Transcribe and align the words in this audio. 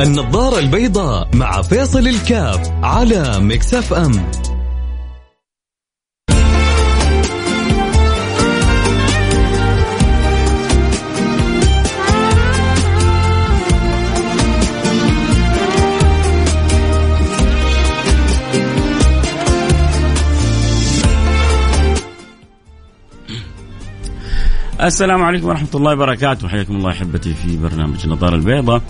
النظارة 0.00 0.58
البيضاء 0.58 1.28
مع 1.34 1.62
فيصل 1.62 2.08
الكاف 2.08 2.70
على 2.82 3.40
مكسف 3.40 3.92
أم 3.92 4.12
السلام 24.80 25.22
عليكم 25.22 25.46
ورحمة 25.46 25.68
الله 25.74 25.92
وبركاته. 25.92 26.48
حياكم 26.48 26.76
الله 26.76 26.90
أحبتي 26.90 27.34
في 27.34 27.56
برنامج 27.56 27.98
النظارة 28.04 28.34
البيضاء. 28.34 28.82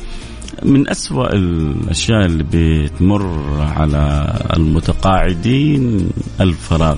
من 0.62 0.88
أسوأ 0.90 1.32
الأشياء 1.32 2.26
اللي 2.26 2.44
بتمر 2.52 3.40
على 3.60 4.34
المتقاعدين 4.56 6.10
الفراغ. 6.40 6.96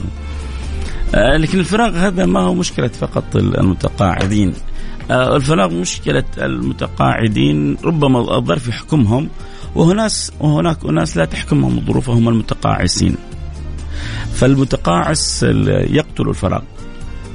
آه، 1.14 1.36
لكن 1.36 1.58
الفراغ 1.58 1.96
هذا 1.96 2.26
ما 2.26 2.40
هو 2.40 2.54
مشكلة 2.54 2.88
فقط 2.88 3.36
المتقاعدين. 3.36 4.52
آه، 5.10 5.36
الفراغ 5.36 5.74
مشكلة 5.74 6.24
المتقاعدين 6.38 7.76
ربما 7.84 8.36
الظرف 8.38 8.68
يحكمهم 8.68 9.28
وهناك 9.74 10.10
وهناك 10.40 10.84
أناس 10.84 11.16
لا 11.16 11.24
تحكمهم 11.24 11.84
ظروفهم 11.86 12.28
المتقاعسين. 12.28 13.16
فالمتقاعس 14.34 15.42
يقتل 15.42 16.28
الفراغ. 16.28 16.62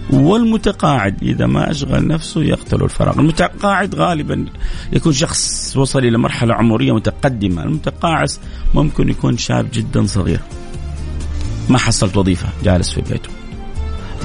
والمتقاعد 0.10 1.24
إذا 1.24 1.46
ما 1.46 1.72
أشغل 1.72 2.08
نفسه 2.08 2.44
يقتل 2.44 2.84
الفراغ. 2.84 3.20
المتقاعد 3.20 3.96
غالبا 3.96 4.46
يكون 4.94 5.14
شخص 5.14 5.74
وصل 5.78 6.00
إلى 6.00 6.18
مرحلة 6.18 6.54
عمرية 6.54 6.92
متقدمة. 6.92 7.64
المتقاعس 7.64 8.40
ممكن 8.74 9.10
يكون 9.10 9.38
شاب 9.38 9.68
جدا 9.74 10.06
صغير. 10.06 10.40
ما 11.70 11.77
حصلت 11.77 12.18
وظيفة 12.18 12.48
جالس 12.64 12.91
في 12.91 13.02
بيته. 13.02 13.30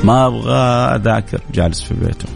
ما 0.05 0.27
أبغى 0.27 0.97
أذاكر 0.97 1.41
جالس 1.55 1.83
في 1.83 1.94
بيته. 1.94 2.28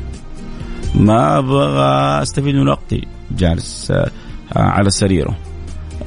ما 0.95 1.39
أبغى 1.39 2.23
أستفيد 2.23 2.55
من 2.55 2.69
وقتي 2.69 3.07
جالس 3.31 3.91
آه، 3.91 4.11
على 4.57 4.91
سريره. 4.91 5.37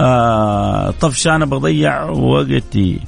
آه 0.02 0.92
طفشان 0.92 1.42
أبغى 1.42 1.58
أضيع 1.58 2.03
وقتي 2.03 3.00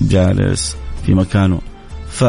جالس 0.00 0.76
في 1.06 1.14
مكانه. 1.14 1.60
ف 2.08 2.24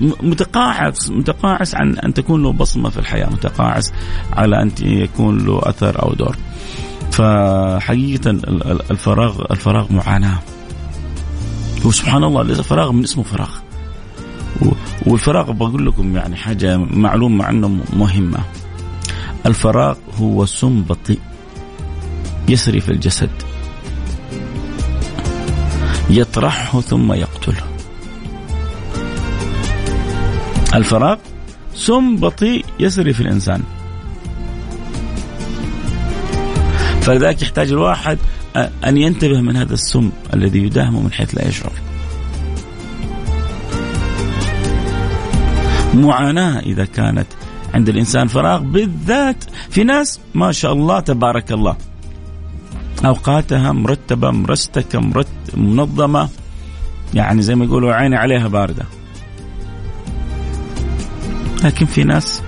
متقاعس 0.00 1.10
متقاعس 1.10 1.74
عن 1.74 1.98
أن 1.98 2.14
تكون 2.14 2.42
له 2.42 2.52
بصمة 2.52 2.90
في 2.90 2.98
الحياة، 2.98 3.26
متقاعس 3.26 3.92
على 4.32 4.62
أن 4.62 4.70
يكون 4.80 5.38
له 5.46 5.60
أثر 5.62 6.02
أو 6.02 6.14
دور. 6.14 6.36
فحقيقة 7.12 8.30
الفراغ 8.90 9.44
الفراغ 9.50 9.92
معاناة. 9.92 10.38
وسبحان 11.84 12.24
الله 12.24 12.42
الفراغ 12.42 12.92
من 12.92 13.02
اسمه 13.02 13.24
فراغ. 13.24 13.50
والفراغ 15.06 15.52
بقول 15.52 15.86
لكم 15.86 16.16
يعني 16.16 16.36
حاجة 16.36 16.76
معلومة 16.76 17.44
عنه 17.44 17.80
مهمة. 17.92 18.38
الفراغ 19.46 19.96
هو 20.20 20.46
سم 20.46 20.82
بطيء 20.82 21.20
يسري 22.48 22.80
في 22.80 22.88
الجسد 22.88 23.30
يطرحه 26.10 26.80
ثم 26.80 27.12
يقتله 27.12 27.62
الفراغ 30.74 31.16
سم 31.74 32.16
بطيء 32.16 32.64
يسري 32.80 33.12
في 33.12 33.20
الإنسان. 33.20 33.62
فلذلك 37.00 37.42
يحتاج 37.42 37.72
الواحد 37.72 38.18
أن 38.84 38.96
ينتبه 38.96 39.40
من 39.40 39.56
هذا 39.56 39.74
السم 39.74 40.10
الذي 40.34 40.58
يداهمه 40.58 41.00
من 41.00 41.12
حيث 41.12 41.34
لا 41.34 41.48
يشعر. 41.48 41.72
معاناة 45.94 46.58
إذا 46.58 46.84
كانت 46.84 47.26
عند 47.74 47.88
الإنسان 47.88 48.28
فراغ 48.28 48.60
بالذات 48.60 49.44
في 49.70 49.84
ناس 49.84 50.20
ما 50.34 50.52
شاء 50.52 50.72
الله 50.72 51.00
تبارك 51.00 51.52
الله. 51.52 51.76
أوقاتها 53.04 53.72
مرتبة 53.72 54.30
مرستكه 54.30 55.00
مرتب 55.00 55.58
منظمة 55.58 56.28
يعني 57.14 57.42
زي 57.42 57.54
ما 57.54 57.64
يقولوا 57.64 57.92
عيني 57.92 58.16
عليها 58.16 58.48
باردة. 58.48 58.84
لكن 61.64 61.86
في 61.86 62.04
ناس 62.04 62.42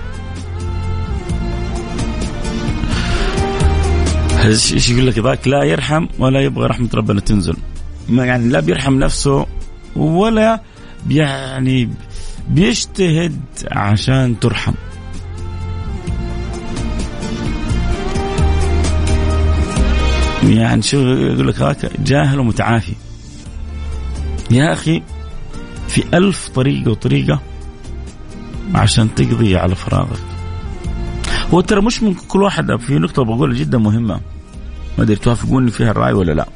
إيش 4.45 4.89
يقول 4.89 5.07
لك 5.07 5.19
ذاك 5.19 5.47
لا 5.47 5.63
يرحم 5.63 6.07
ولا 6.19 6.41
يبغى 6.41 6.67
رحمة 6.67 6.89
ربنا 6.93 7.21
تنزل. 7.21 7.55
ما 8.09 8.25
يعني 8.25 8.49
لا 8.49 8.59
بيرحم 8.59 8.99
نفسه 8.99 9.45
ولا 9.95 10.61
يعني 11.09 11.89
بيجتهد 12.49 13.39
عشان 13.71 14.39
ترحم. 14.39 14.73
يعني 20.43 20.81
شو 20.81 20.97
يقول 20.97 21.47
لك 21.47 21.61
هاك 21.61 21.99
جاهل 21.99 22.39
ومتعافي. 22.39 22.93
يا 24.51 24.73
أخي 24.73 25.01
في 25.87 26.03
ألف 26.13 26.47
طريقة 26.47 26.91
وطريقة 26.91 27.41
عشان 28.75 29.15
تقضي 29.15 29.57
على 29.57 29.75
فراغك. 29.75 30.19
هو 31.53 31.61
ترى 31.61 31.81
مش 31.81 32.03
ممكن 32.03 32.27
كل 32.27 32.43
واحد 32.43 32.75
في 32.75 32.99
نقطة 32.99 33.23
بقولها 33.23 33.57
جدا 33.57 33.77
مهمة. 33.77 34.19
ما 34.97 35.03
أدري 35.03 35.15
توافقوني 35.15 35.71
فيها 35.71 35.91
الرأي 35.91 36.13
ولا 36.13 36.31
لا. 36.31 36.47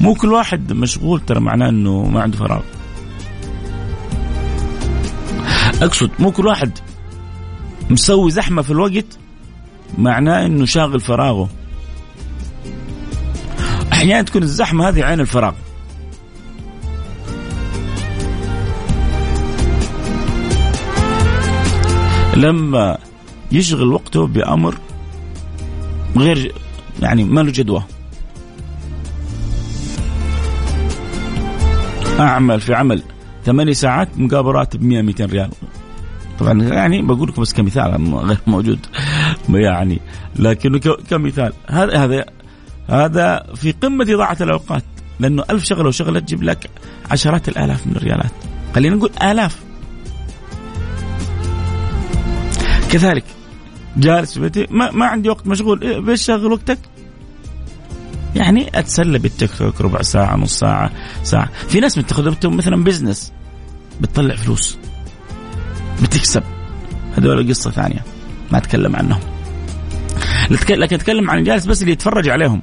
مو 0.00 0.14
كل 0.14 0.32
واحد 0.32 0.72
مشغول 0.72 1.20
ترى 1.20 1.40
معناه 1.40 1.68
إنه 1.68 2.02
ما 2.02 2.22
عنده 2.22 2.38
فراغ. 2.38 2.62
أقصد 5.82 6.10
مو 6.18 6.30
كل 6.32 6.46
واحد 6.46 6.78
مسوي 7.90 8.30
زحمة 8.30 8.62
في 8.62 8.70
الوقت 8.70 9.18
معناه 9.98 10.46
إنه 10.46 10.64
شاغل 10.64 11.00
فراغه. 11.00 11.48
أحيانا 13.92 14.22
تكون 14.22 14.42
الزحمة 14.42 14.88
هذه 14.88 15.04
عين 15.04 15.20
الفراغ. 15.20 15.52
لما 22.40 22.98
يشغل 23.52 23.92
وقته 23.92 24.26
بأمر 24.26 24.74
غير 26.16 26.54
يعني 27.02 27.24
ما 27.24 27.40
له 27.40 27.52
جدوى. 27.52 27.82
أعمل 32.20 32.60
في 32.60 32.74
عمل 32.74 33.02
ثمانية 33.44 33.72
ساعات 33.72 34.08
مقابل 34.16 34.50
راتب 34.50 34.82
100 34.82 35.02
200 35.02 35.24
ريال. 35.24 35.50
طبعا 36.38 36.62
يعني 36.62 37.02
بقول 37.02 37.28
لكم 37.28 37.42
بس 37.42 37.52
كمثال 37.52 38.14
غير 38.14 38.38
موجود. 38.46 38.86
يعني 39.48 40.00
لكنه 40.36 40.78
كمثال. 41.10 41.52
هذا 41.68 42.04
هذا 42.04 42.24
هذا 42.88 43.46
في 43.54 43.72
قمة 43.72 44.06
إضاعة 44.08 44.36
الأوقات. 44.40 44.84
لأنه 45.20 45.44
ألف 45.50 45.64
شغلة 45.64 45.88
وشغلة 45.88 46.20
تجيب 46.20 46.42
لك 46.42 46.70
عشرات 47.10 47.48
الآلاف 47.48 47.86
من 47.86 47.96
الريالات. 47.96 48.32
خلينا 48.74 48.96
نقول 48.96 49.10
آلاف. 49.22 49.69
كذلك. 52.90 53.24
جالس 53.96 54.34
في 54.34 54.40
بيتي. 54.40 54.66
ما, 54.70 54.90
ما 54.90 55.06
عندي 55.06 55.28
وقت 55.28 55.46
مشغول. 55.46 56.02
بيش 56.02 56.22
شغل 56.22 56.52
وقتك. 56.52 56.78
يعني 58.36 58.78
أتسلى 58.78 59.18
بالتيك 59.18 59.50
توك 59.58 59.80
ربع 59.80 60.02
ساعة 60.02 60.36
نص 60.36 60.58
ساعة 60.58 60.90
ساعة. 61.22 61.50
في 61.68 61.80
ناس 61.80 61.98
متخذ 61.98 62.48
مثلا 62.48 62.84
بزنس 62.84 63.32
بتطلع 64.00 64.36
فلوس. 64.36 64.78
بتكسب. 66.02 66.42
هذول 67.18 67.48
قصة 67.48 67.70
ثانية. 67.70 68.04
ما 68.52 68.58
أتكلم 68.58 68.96
عنهم. 68.96 69.20
لكن 70.50 70.82
أتكلم 70.82 71.30
عن 71.30 71.44
جالس 71.44 71.66
بس 71.66 71.82
اللي 71.82 71.92
يتفرج 71.92 72.28
عليهم. 72.28 72.62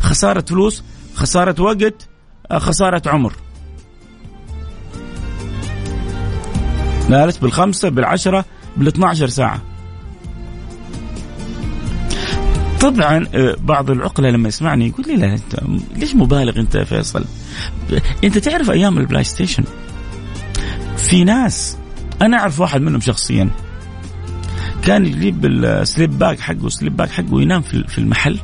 خسارة 0.00 0.44
فلوس 0.48 0.82
خسارة 1.14 1.62
وقت 1.62 2.08
خسارة 2.52 3.02
عمر. 3.06 3.32
جالس 7.08 7.38
بالخمسة 7.38 7.88
بالعشرة 7.88 8.44
بال 8.76 8.86
12 8.86 9.28
ساعة. 9.28 9.62
طبعا 12.80 13.26
آه، 13.34 13.56
بعض 13.60 13.90
العقلاء 13.90 14.30
لما 14.30 14.48
يسمعني 14.48 14.88
يقول 14.88 15.06
لي 15.06 15.16
لا 15.16 15.34
أنت 15.34 15.60
ليش 15.96 16.14
مبالغ 16.14 16.60
أنت 16.60 16.74
يا 16.74 16.84
فيصل؟ 16.84 17.24
أنت 18.24 18.38
تعرف 18.38 18.70
أيام 18.70 18.98
البلاي 18.98 19.24
ستيشن؟ 19.24 19.64
في 20.96 21.24
ناس 21.24 21.76
أنا 22.22 22.38
أعرف 22.38 22.60
واحد 22.60 22.80
منهم 22.80 23.00
شخصيا 23.00 23.50
كان 24.84 25.06
يجيب 25.06 25.46
ال 25.46 25.58
sleep 25.58 26.18
bag 26.18 26.40
حقه 26.40 26.66
ال 26.66 26.71
sleep 26.71 26.96
bag 26.96 27.10
حقه 27.10 27.42
ينام 27.42 27.62
في 27.62 27.98
المحل. 27.98 28.38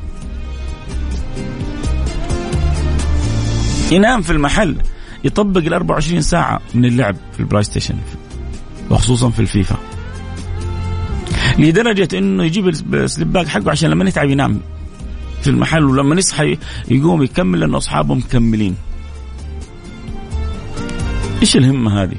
ينام 3.93 4.23
في 4.23 4.31
المحل 4.33 4.77
يطبق 5.25 5.61
ال 5.61 5.75
24 5.75 6.23
ساعة 6.23 6.61
من 6.75 6.85
اللعب 6.85 7.17
في 7.33 7.41
البلاي 7.41 7.63
ستيشن 7.63 7.95
وخصوصا 8.91 9.31
في 9.31 9.41
الفيفا. 9.41 9.77
لدرجة 11.59 12.19
إنه 12.19 12.45
يجيب 12.45 12.69
ال 12.69 12.79
sleep 12.79 13.33
bag 13.33 13.49
حقه 13.49 13.71
عشان 13.71 13.91
لما 13.91 14.09
يتعب 14.09 14.31
ينام 14.31 14.61
في 15.43 15.51
المحل 15.51 15.85
ولما 15.85 16.15
يصحى 16.15 16.59
يقوم 16.89 17.23
يكمل 17.23 17.61
لأنه 17.61 17.77
أصحابه 17.77 18.15
مكملين 18.15 18.77
إيش 21.43 21.57
الهمة 21.57 22.03
هذه؟ 22.03 22.17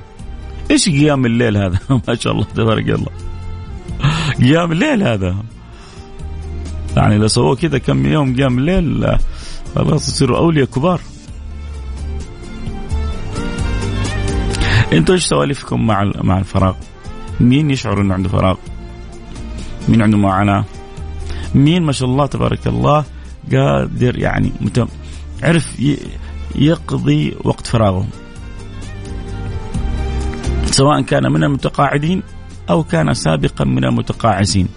إيش 0.72 0.90
قيام 0.90 1.26
الليل 1.26 1.58
هذا؟ 1.58 1.80
ما 2.08 2.16
شاء 2.16 2.34
الله 2.34 2.44
تبارك 2.44 2.90
الله 2.90 3.10
قيام 4.40 4.72
الليل 4.72 5.04
هذا 5.04 5.36
يعني 6.98 7.18
لو 7.18 7.28
سووا 7.28 7.56
كذا 7.56 7.78
كم 7.78 8.06
يوم 8.06 8.36
قيام 8.36 8.60
الليل 8.60 9.18
خلاص 9.76 10.08
يصيروا 10.08 10.38
أولياء 10.38 10.66
كبار 10.66 11.02
أنتوا 14.94 15.16
إيش 15.16 15.26
سوالفكم 15.26 15.88
مع 15.88 16.12
مع 16.24 16.38
الفراغ؟ 16.38 16.76
مين 17.40 17.72
يشعر 17.72 18.02
إنه 18.02 18.14
عنده 18.14 18.30
فراغ؟ 18.30 18.56
مين 19.90 20.02
عنده 20.02 20.18
معاناة؟ 20.18 20.66
مين 21.56 21.84
ما 21.84 21.92
شاء 21.92 22.10
الله 22.10 22.26
تبارك 22.26 22.68
الله 22.68 23.06
قادر 23.52 24.20
يعني 24.20 24.52
متم 24.62 24.88
عرف 25.44 25.82
يقضي 26.56 27.36
وقت 27.44 27.68
فراغه. 27.68 28.08
سواء 30.66 31.02
كان 31.02 31.32
من 31.32 31.44
المتقاعدين 31.44 32.24
أو 32.70 32.84
كان 32.84 33.14
سابقا 33.14 33.66
من 33.66 33.86
المتقاعسين. 33.86 34.68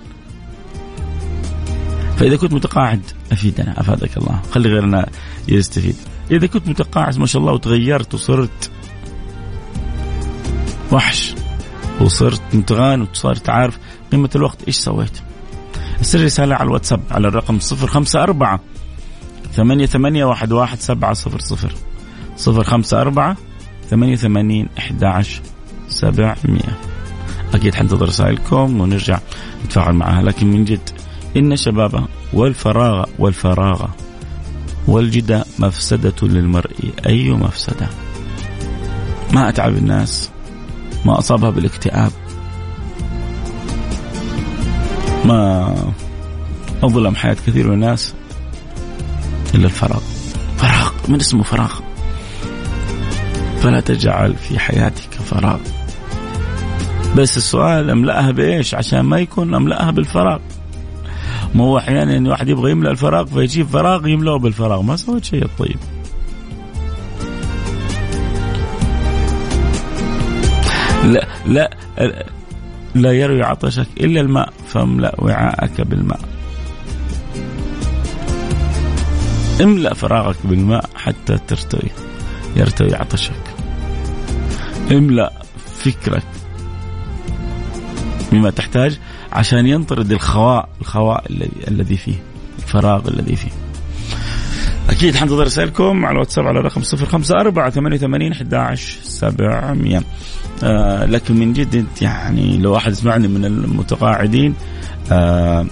فإذا 2.17 2.37
كنت 2.37 2.53
متقاعد 2.53 3.03
افيدنا 3.33 3.81
أفادك 3.81 4.17
الله. 4.17 4.41
خلي 4.51 4.69
غيرنا 4.69 5.07
يستفيد. 5.49 5.97
إذا 6.31 6.47
كنت 6.47 6.69
متقاعس 6.69 7.19
ما 7.19 7.27
شاء 7.27 7.43
الله 7.43 7.53
وتغيرت 7.53 8.15
وصرت 8.15 8.71
وحش 10.93 11.35
وصرت 12.01 12.43
متغان 12.55 13.03
وصرت 13.03 13.49
عارف 13.49 13.79
قيمة 14.13 14.31
الوقت 14.37 14.63
إيش 14.67 14.77
سويت. 14.77 15.19
أرسل 15.99 16.25
رسالة 16.25 16.55
على 16.55 16.67
الواتساب 16.67 17.01
على 17.11 17.29
الرقم 17.29 17.59
054 17.73 18.59
ثمانية 19.53 19.87
ثمانية 19.87 20.25
واحد 20.25 20.53
واحد 20.53 20.81
سبعة 20.81 21.13
صفر 21.13 21.39
صفر. 21.41 21.75
صفر 22.37 22.65
خمسة 22.65 23.01
أربعة 23.01 23.37
ثمانية 23.91 24.17
ثمانين 24.17 24.69
إحدى 24.79 25.07
عشر 25.07 25.41
سبعمية. 25.89 26.79
أكيد 27.55 27.75
حنتظر 27.75 28.09
رسائلكم 28.09 28.81
ونرجع 28.81 29.19
نتفاعل 29.65 29.95
معها 29.95 30.23
لكن 30.23 30.47
من 30.47 30.65
جد 30.65 30.91
إن 31.37 31.53
الشباب 31.53 32.07
والفراغ 32.33 33.05
والفراغ 33.19 33.87
والجدة 34.89 35.45
مفسدة 35.59 36.15
للمرء 36.23 36.93
أي 37.07 37.31
مفسدة؟ 37.31 37.89
ما 39.33 39.49
أتعب 39.49 39.77
الناس. 39.77 40.31
ما 41.07 41.19
أصابها 41.19 41.51
بالاكتئاب. 41.51 42.13
ما 45.25 45.75
أظلم 46.83 47.15
حياة 47.15 47.37
كثير 47.47 47.67
من 47.67 47.75
الناس 47.75 48.15
إلا 49.55 49.65
الفراغ. 49.65 50.01
فراغ 50.57 50.93
من 51.09 51.21
اسمه 51.21 51.43
فراغ. 51.43 51.73
فلا 53.61 53.81
تجعل 53.81 54.35
في 54.35 54.59
حياتك 54.59 55.15
فراغ. 55.15 55.59
بس 57.17 57.37
السؤال 57.37 57.91
أملأها 57.91 58.31
بإيش؟ 58.31 58.75
عشان 58.75 59.01
ما 59.01 59.19
يكون 59.19 59.55
أملأها 59.55 59.91
بالفراغ. 59.91 60.39
ما 61.55 61.65
هو 61.65 61.79
أحيانا 61.79 62.17
إن 62.17 62.27
واحد 62.27 62.49
يبغى 62.49 62.71
يملأ 62.71 62.91
الفراغ 62.91 63.27
فيجيب 63.27 63.67
فراغ 63.67 64.07
يملأه 64.07 64.39
بالفراغ. 64.39 64.83
ما 64.83 64.97
سويت 64.97 65.25
شيء 65.25 65.47
طيب. 65.59 65.79
لا 71.07 71.27
لا 71.47 71.71
لا 72.95 73.13
يروي 73.13 73.43
عطشك 73.43 73.87
إلا 74.01 74.21
الماء 74.21 74.53
فاملأ 74.69 75.15
وعاءك 75.19 75.81
بالماء. 75.81 76.21
املأ 79.63 79.95
فراغك 79.95 80.37
بالماء 80.45 80.91
حتى 80.95 81.39
ترتوي 81.49 81.91
يرتوي 82.57 82.95
عطشك. 82.95 83.43
املأ 84.91 85.33
فكرك 85.79 86.27
بما 88.33 88.51
تحتاج 88.51 88.99
عشان 89.33 89.67
ينطرد 89.67 90.13
الخواء 90.13 90.69
الخواء 90.81 91.25
الذي 91.31 91.69
الذي 91.69 91.97
فيه 91.97 92.23
الفراغ 92.59 93.09
الذي 93.09 93.37
فيه. 93.37 93.66
أكيد 94.91 95.17
حنتظر 95.17 95.45
رسائلكم 95.45 96.05
على 96.07 96.15
الواتساب 96.15 96.47
على 96.47 96.61
رقم 96.61 96.81
054 96.81 97.71
88 97.71 98.33
11 98.33 98.99
700 99.03 100.03
آه 100.63 101.05
لكن 101.05 101.37
من 101.37 101.53
جد 101.53 101.87
يعني 102.03 102.59
لو 102.59 102.77
أحد 102.77 102.93
يسمعني 102.93 103.29
من 103.29 103.45
المتقاعدين 103.45 104.55
آه 105.13 105.67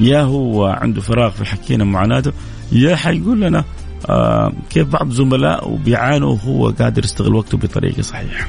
يا 0.00 0.20
هو 0.20 0.66
عنده 0.66 1.00
فراغ 1.00 1.30
في 1.30 1.44
حكينا 1.44 1.84
معاناته 1.84 2.32
يا 2.72 2.96
حيقول 2.96 3.40
لنا 3.40 3.64
آه 4.08 4.52
كيف 4.70 4.88
بعض 4.88 5.10
زملائه 5.10 5.78
بيعانوا 5.84 6.30
وهو 6.30 6.68
قادر 6.70 7.04
يستغل 7.04 7.34
وقته 7.34 7.58
بطريقة 7.58 8.02
صحيحة. 8.02 8.48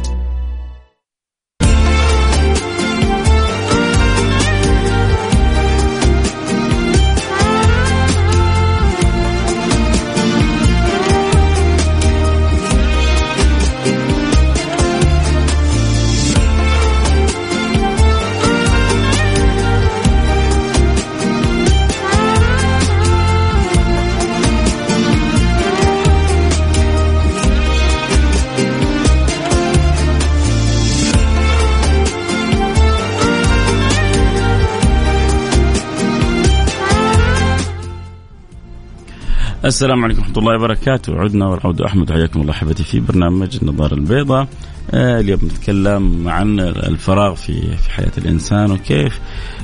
السلام 39.71 40.03
عليكم 40.03 40.19
ورحمة 40.19 40.37
الله 40.37 40.55
وبركاته. 40.55 41.19
عدنا 41.19 41.47
والعود 41.47 41.81
أحمد 41.81 42.11
حياكم 42.11 42.41
الله 42.41 42.51
أحبتي 42.51 42.83
في 42.83 42.99
برنامج 42.99 43.57
النظارة 43.61 43.93
البيضاء. 43.93 44.47
آه 44.93 45.19
اليوم 45.19 45.39
نتكلم 45.43 46.27
عن 46.27 46.59
الفراغ 46.59 47.35
في 47.35 47.77
في 47.77 47.91
حياة 47.91 48.11
الإنسان 48.17 48.71
وكيف 48.71 49.19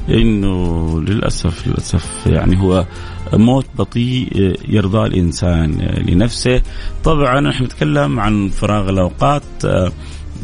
إنه 0.10 1.02
للأسف 1.02 1.68
للأسف 1.68 2.28
يعني 2.28 2.62
هو 2.62 2.86
موت 3.34 3.66
بطيء 3.78 4.56
يرضى 4.68 5.08
الإنسان 5.08 5.72
لنفسه. 6.08 6.62
طبعا 7.04 7.40
نحن 7.40 7.64
نتكلم 7.64 8.20
عن 8.20 8.50
فراغ 8.50 8.90
الأوقات 8.90 9.44
آه 9.66 9.92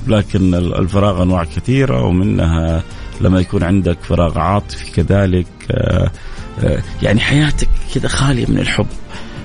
لكن 0.08 0.54
الفراغ 0.56 1.24
أنواع 1.24 1.44
كثيرة 1.44 2.04
ومنها 2.04 2.84
لما 3.22 3.40
يكون 3.40 3.64
عندك 3.64 3.98
فراغ 4.02 4.40
عاطفي 4.40 4.92
كذلك 4.92 5.48
آه 5.72 6.12
يعني 7.02 7.20
حياتك 7.20 7.70
كذا 7.94 8.08
خالية 8.08 8.46
من 8.50 8.60
الحب. 8.60 8.88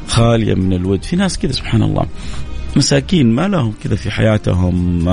خالية 0.09 0.55
من 0.55 0.73
الود. 0.73 1.03
في 1.03 1.17
ناس 1.17 1.39
كذا 1.39 1.53
سبحان 1.53 1.83
الله 1.83 2.07
مساكين 2.77 3.33
ما 3.33 3.49
لهم 3.49 3.75
كذا 3.85 3.97
في 3.97 4.11
حياتهم. 4.11 5.09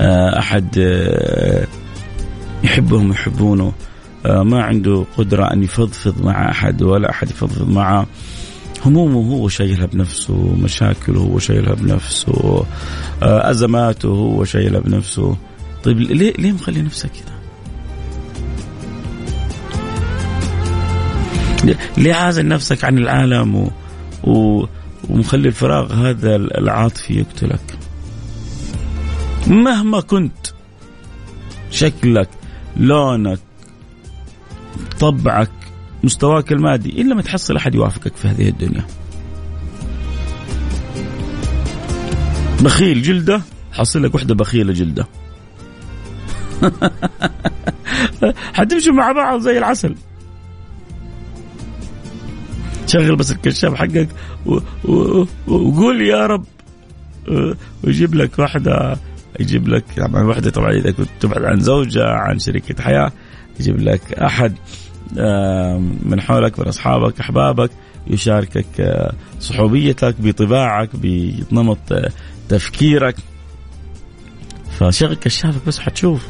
آه، 0.00 0.38
أحد 0.38 0.78
آه، 0.78 1.66
يحبهم 2.64 3.10
يحبونه. 3.10 3.72
آه، 4.26 4.42
ما 4.42 4.62
عنده 4.62 5.04
قدرة 5.16 5.52
أن 5.52 5.62
يفضفض 5.62 6.22
مع 6.22 6.50
أحد 6.50 6.82
ولا 6.82 7.10
أحد 7.10 7.30
يفضفض 7.30 7.68
معه. 7.70 8.06
همومه 8.86 9.34
هو 9.34 9.48
شايلها 9.48 9.86
بنفسه 9.86 10.54
مشاكله 10.62 11.20
هو 11.20 11.38
شايلها 11.38 11.74
بنفسه. 11.74 12.66
أزماته 13.22 14.08
هو 14.08 14.44
شايلها 14.44 14.80
بنفسه. 14.80 15.36
طيب 15.84 16.00
ليه 16.00 16.32
ليه 16.38 16.52
مخلي 16.52 16.82
نفسك 16.82 17.10
كذا؟ 17.10 17.43
ليه 21.96 22.14
عازل 22.14 22.48
نفسك 22.48 22.84
عن 22.84 22.98
العالم 22.98 23.54
و... 23.54 23.70
و... 24.24 24.66
ومخلي 25.10 25.48
الفراغ 25.48 25.92
هذا 25.92 26.36
العاطفي 26.36 27.14
يقتلك؟ 27.14 27.78
مهما 29.46 30.00
كنت 30.00 30.46
شكلك 31.70 32.28
لونك 32.76 33.38
طبعك 35.00 35.50
مستواك 36.04 36.52
المادي 36.52 37.02
إلا 37.02 37.14
ما 37.14 37.22
تحصل 37.22 37.56
أحد 37.56 37.74
يوافقك 37.74 38.16
في 38.16 38.28
هذه 38.28 38.48
الدنيا. 38.48 38.84
بخيل 42.60 43.02
جلدة؟ 43.02 43.42
حصل 43.72 44.02
لك 44.02 44.14
وحدة 44.14 44.34
بخيلة 44.34 44.72
جلدة. 44.72 45.06
حتمشوا 48.54 48.92
مع 48.92 49.12
بعض 49.12 49.40
زي 49.40 49.58
العسل. 49.58 49.94
شغل 52.86 53.16
بس 53.16 53.32
الكشاف 53.32 53.74
حقك 53.74 54.08
وقول 55.46 56.02
يا 56.02 56.26
رب. 56.26 56.44
ويجيب 57.84 58.14
لك 58.14 58.38
واحدة 58.38 58.96
يجيب 59.40 59.68
لك 59.68 59.84
يعني 59.98 60.24
واحدة 60.24 60.50
طبعا 60.50 60.72
إذا 60.72 60.90
كنت 60.90 61.08
تبعد 61.20 61.44
عن 61.44 61.60
زوجة 61.60 62.04
عن 62.04 62.38
شريكة 62.38 62.82
حياة 62.82 63.12
يجيب 63.60 63.80
لك 63.80 64.12
أحد 64.12 64.54
من 66.04 66.20
حولك 66.20 66.58
من 66.58 66.66
أصحابك 66.66 67.20
أحبابك 67.20 67.70
يشاركك 68.06 68.80
آه، 68.80 69.14
صحوبيتك 69.40 70.14
بطباعك 70.18 70.90
بنمط 70.94 71.78
تفكيرك. 72.48 73.16
فشغل 74.78 75.14
كشافك 75.14 75.66
بس 75.66 75.78
حتشوف. 75.78 76.26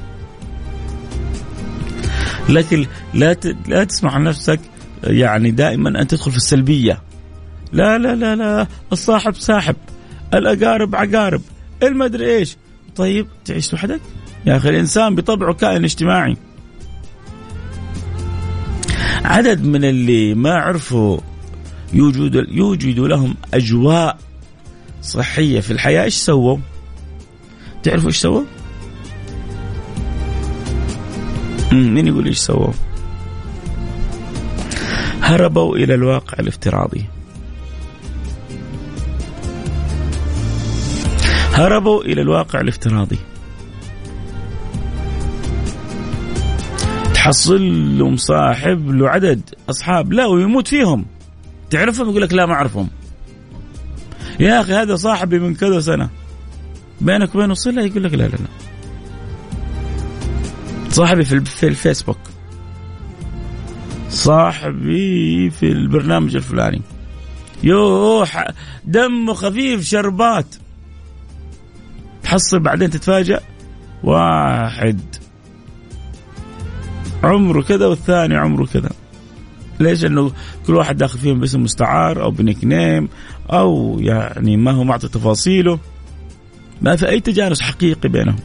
لكن 2.48 2.86
لا 3.14 3.36
لا 3.68 3.84
تسمح 3.84 4.16
لنفسك 4.16 4.60
يعني 5.06 5.50
دائما 5.50 6.00
أن 6.00 6.06
تدخل 6.06 6.30
في 6.30 6.36
السلبية 6.36 7.02
لا 7.72 7.98
لا 7.98 8.14
لا 8.14 8.36
لا 8.36 8.66
الصاحب 8.92 9.34
ساحب 9.36 9.76
الأقارب 10.34 10.96
عقارب 10.96 11.42
المدري 11.82 12.36
إيش 12.36 12.56
طيب 12.96 13.26
تعيش 13.44 13.72
لوحدك 13.72 14.00
يا 14.46 14.56
أخي 14.56 14.70
الإنسان 14.70 15.14
بطبعه 15.14 15.54
كائن 15.54 15.84
اجتماعي 15.84 16.36
عدد 19.24 19.64
من 19.64 19.84
اللي 19.84 20.34
ما 20.34 20.54
عرفوا 20.54 21.18
يوجد 21.92 22.46
يوجد 22.50 22.98
لهم 22.98 23.34
أجواء 23.54 24.18
صحية 25.02 25.60
في 25.60 25.70
الحياة 25.70 26.04
إيش 26.04 26.14
سووا؟ 26.14 26.58
تعرفوا 27.82 28.08
إيش 28.08 28.16
سووا؟ 28.16 28.44
مين 31.72 32.06
يقول 32.06 32.26
إيش 32.26 32.38
سووا؟ 32.38 32.72
هربوا 35.24 35.76
إلى 35.76 35.94
الواقع 35.94 36.38
الافتراضي. 36.38 37.04
هربوا 41.52 42.02
إلى 42.02 42.20
الواقع 42.22 42.60
الافتراضي. 42.60 43.18
تحصل 47.14 47.62
لهم 47.98 48.16
صاحب 48.16 48.90
له 48.90 49.08
عدد 49.08 49.40
أصحاب. 49.70 50.12
لا 50.12 50.26
ويموت 50.26 50.68
فيهم. 50.68 51.04
تعرفهم؟ 51.70 52.10
يقول 52.10 52.22
لك 52.22 52.32
لا 52.32 52.46
ما 52.46 52.52
أعرفهم. 52.52 52.88
يا 54.40 54.60
أخي 54.60 54.72
هذا 54.72 54.96
صاحبي 54.96 55.38
من 55.38 55.54
كذا 55.54 55.80
سنة. 55.80 56.10
بينك 57.00 57.34
وبينه 57.34 57.54
صلة؟ 57.54 57.82
يقول 57.82 58.04
لك 58.04 58.12
لا 58.12 58.22
لا 58.22 58.28
لا. 58.28 58.48
صاحبي 60.90 61.24
في 61.24 61.40
في 61.40 61.68
الفيسبوك. 61.68 62.33
صاحبي 64.14 65.50
في 65.50 65.72
البرنامج 65.72 66.36
الفلاني. 66.36 66.82
يوه 67.62 68.28
دمه 68.84 69.34
خفيف 69.34 69.84
شربات. 69.84 70.46
تحصل 72.22 72.60
بعدين 72.60 72.90
تتفاجأ. 72.90 73.40
واحد. 74.02 75.00
عمره 77.22 77.62
كذا 77.62 77.86
والثاني 77.86 78.36
عمره 78.36 78.66
كذا. 78.66 78.90
ليش؟ 79.80 80.04
انه 80.04 80.32
كل 80.66 80.74
واحد 80.74 80.96
داخل 80.96 81.18
فيهم 81.18 81.40
باسم 81.40 81.62
مستعار 81.62 82.22
أو 82.22 82.30
بنيك 82.30 82.64
نيم 82.64 83.08
أو 83.52 83.98
يعني 84.00 84.56
ما 84.56 84.70
هو 84.70 84.84
معطي 84.84 85.08
تفاصيله. 85.08 85.78
ما 86.82 86.96
في 86.96 87.08
أي 87.08 87.20
تجانس 87.20 87.60
حقيقي 87.60 88.08
بينهم. 88.08 88.36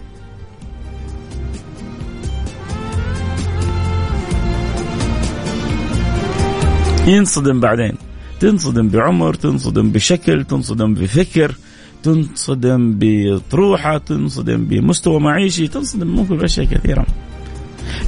ينصدم 7.09 7.59
بعدين. 7.59 7.93
تنصدم 8.39 8.89
بعمر 8.89 9.33
تنصدم 9.33 9.91
بشكل 9.91 10.43
تنصدم 10.43 10.93
بفكر 10.93 11.55
تنصدم 12.03 12.95
بطروحة 12.99 13.97
تنصدم 13.97 14.65
بمستوى 14.65 15.19
معيشي 15.19 15.67
تنصدم 15.67 16.07
ممكن 16.07 16.37
بأشياء 16.37 16.65
كثيرة. 16.65 17.05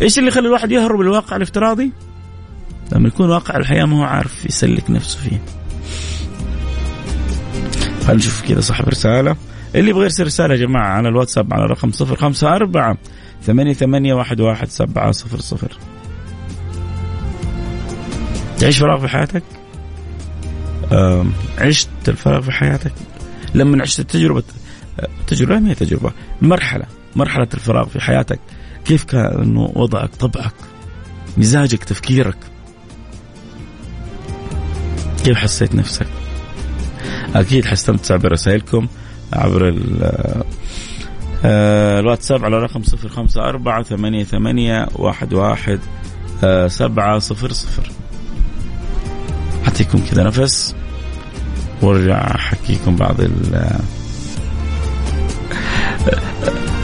إيش 0.01 0.17
اللي 0.17 0.27
يخلي 0.27 0.47
الواحد 0.47 0.71
يهرب 0.71 1.01
الواقع 1.01 1.35
الافتراضي؟ 1.35 1.91
لما 2.91 3.07
يكون 3.07 3.29
واقع 3.29 3.57
الحياة 3.57 3.85
ما 3.85 3.99
هو 3.99 4.03
عارف 4.03 4.45
يسلك 4.45 4.91
نفسه 4.91 5.19
فيه. 5.19 5.41
خلينا 8.01 8.13
نشوف 8.13 8.41
كذا 8.41 8.61
صاحب 8.61 8.89
رسالة. 8.89 9.35
اللي 9.75 9.89
يبغى 9.89 10.03
يرسل 10.03 10.25
رسالة 10.25 10.53
يا 10.53 10.59
جماعة 10.59 10.87
على 10.87 11.09
الواتساب 11.09 11.53
على 11.53 11.65
رقم 11.65 11.91
صفر 11.91 12.15
خمسة 12.15 12.55
أربعة 12.55 12.97
ثمانية 13.43 13.73
ثمانية 13.73 14.13
واحد 14.13 14.41
واحد 14.41 14.69
سبعة 14.69 15.11
صفر 15.11 15.39
صفر. 15.39 15.77
تعيش 18.61 18.79
فراغ 18.79 18.99
في 18.99 19.07
حياتك؟ 19.07 19.43
عشت 21.57 21.89
الفراغ 22.07 22.41
في 22.41 22.51
حياتك؟ 22.51 22.93
لما 23.55 23.81
عشت 23.81 23.99
التجربة 23.99 24.43
تجربة 25.27 25.59
ما 25.59 25.69
هي 25.69 25.75
تجربة 25.75 26.11
مرحلة 26.41 26.85
مرحلة 27.15 27.47
الفراغ 27.53 27.87
في 27.87 27.99
حياتك 27.99 28.39
كيف 28.85 29.03
كان 29.03 29.57
وضعك 29.57 30.15
طبعك 30.15 30.53
مزاجك 31.37 31.83
تفكيرك؟ 31.83 32.37
كيف 35.23 35.37
حسيت 35.37 35.75
نفسك؟ 35.75 36.07
أكيد 37.35 37.65
حستمتع 37.65 38.15
برسائلكم 38.15 38.87
عبر 39.33 39.79
آه، 41.45 41.99
الواتساب 41.99 42.45
على 42.45 42.57
رقم 42.57 42.83
صفر 42.83 43.09
خمسة 43.09 43.41
أربعة 43.41 43.83
ثمانية 43.83 44.23
ثمانية 44.23 44.87
واحد 44.95 45.33
واحد 45.33 45.79
آه، 46.43 46.67
سبعة 46.67 47.19
صفر 47.19 47.51
صفر. 47.51 47.91
أعطيكم 49.71 49.99
كذا 50.11 50.23
نفس 50.23 50.75
وأرجع 51.81 52.35
أحكيكم 52.35 52.95
بعض 52.95 53.15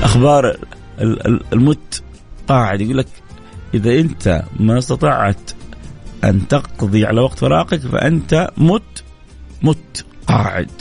أخبار 0.03 0.57
المت 1.53 2.03
قاعد 2.47 2.81
يقول 2.81 2.97
لك 2.97 3.07
إذا 3.73 3.99
أنت 3.99 4.43
ما 4.59 4.77
استطعت 4.77 5.51
أن 6.23 6.47
تقضي 6.47 7.05
على 7.05 7.21
وقت 7.21 7.39
فراغك 7.39 7.79
فأنت 7.79 8.49
مت 8.57 9.03
مت 9.63 10.05
قاعد 10.27 10.71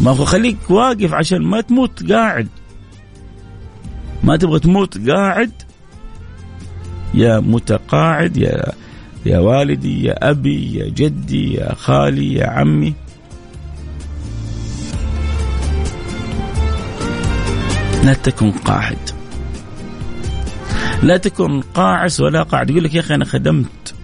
ما 0.00 0.10
هو 0.10 0.24
خليك 0.24 0.70
واقف 0.70 1.12
عشان 1.12 1.42
ما 1.42 1.60
تموت 1.60 2.12
قاعد. 2.12 2.48
ما 4.24 4.36
تبغى 4.36 4.60
تموت 4.60 5.10
قاعد 5.10 5.52
يا 7.14 7.40
متقاعد 7.40 8.36
يا 8.36 8.72
يا 9.26 9.38
والدي 9.38 10.04
يا 10.04 10.30
أبي 10.30 10.76
يا 10.78 10.88
جدي 10.88 11.54
يا 11.54 11.74
خالي 11.74 12.34
يا 12.34 12.46
عمي. 12.46 12.94
لا 18.04 18.12
تكن 18.12 18.50
قاعد. 18.50 18.98
لا 21.02 21.16
تكن 21.16 21.60
قاعس 21.60 22.20
ولا 22.20 22.42
قاعد. 22.42 22.70
يقول 22.70 22.84
لك 22.84 22.94
يا 22.94 23.00
أخي 23.00 23.14
أنا 23.14 23.24
خدمت 23.24 23.94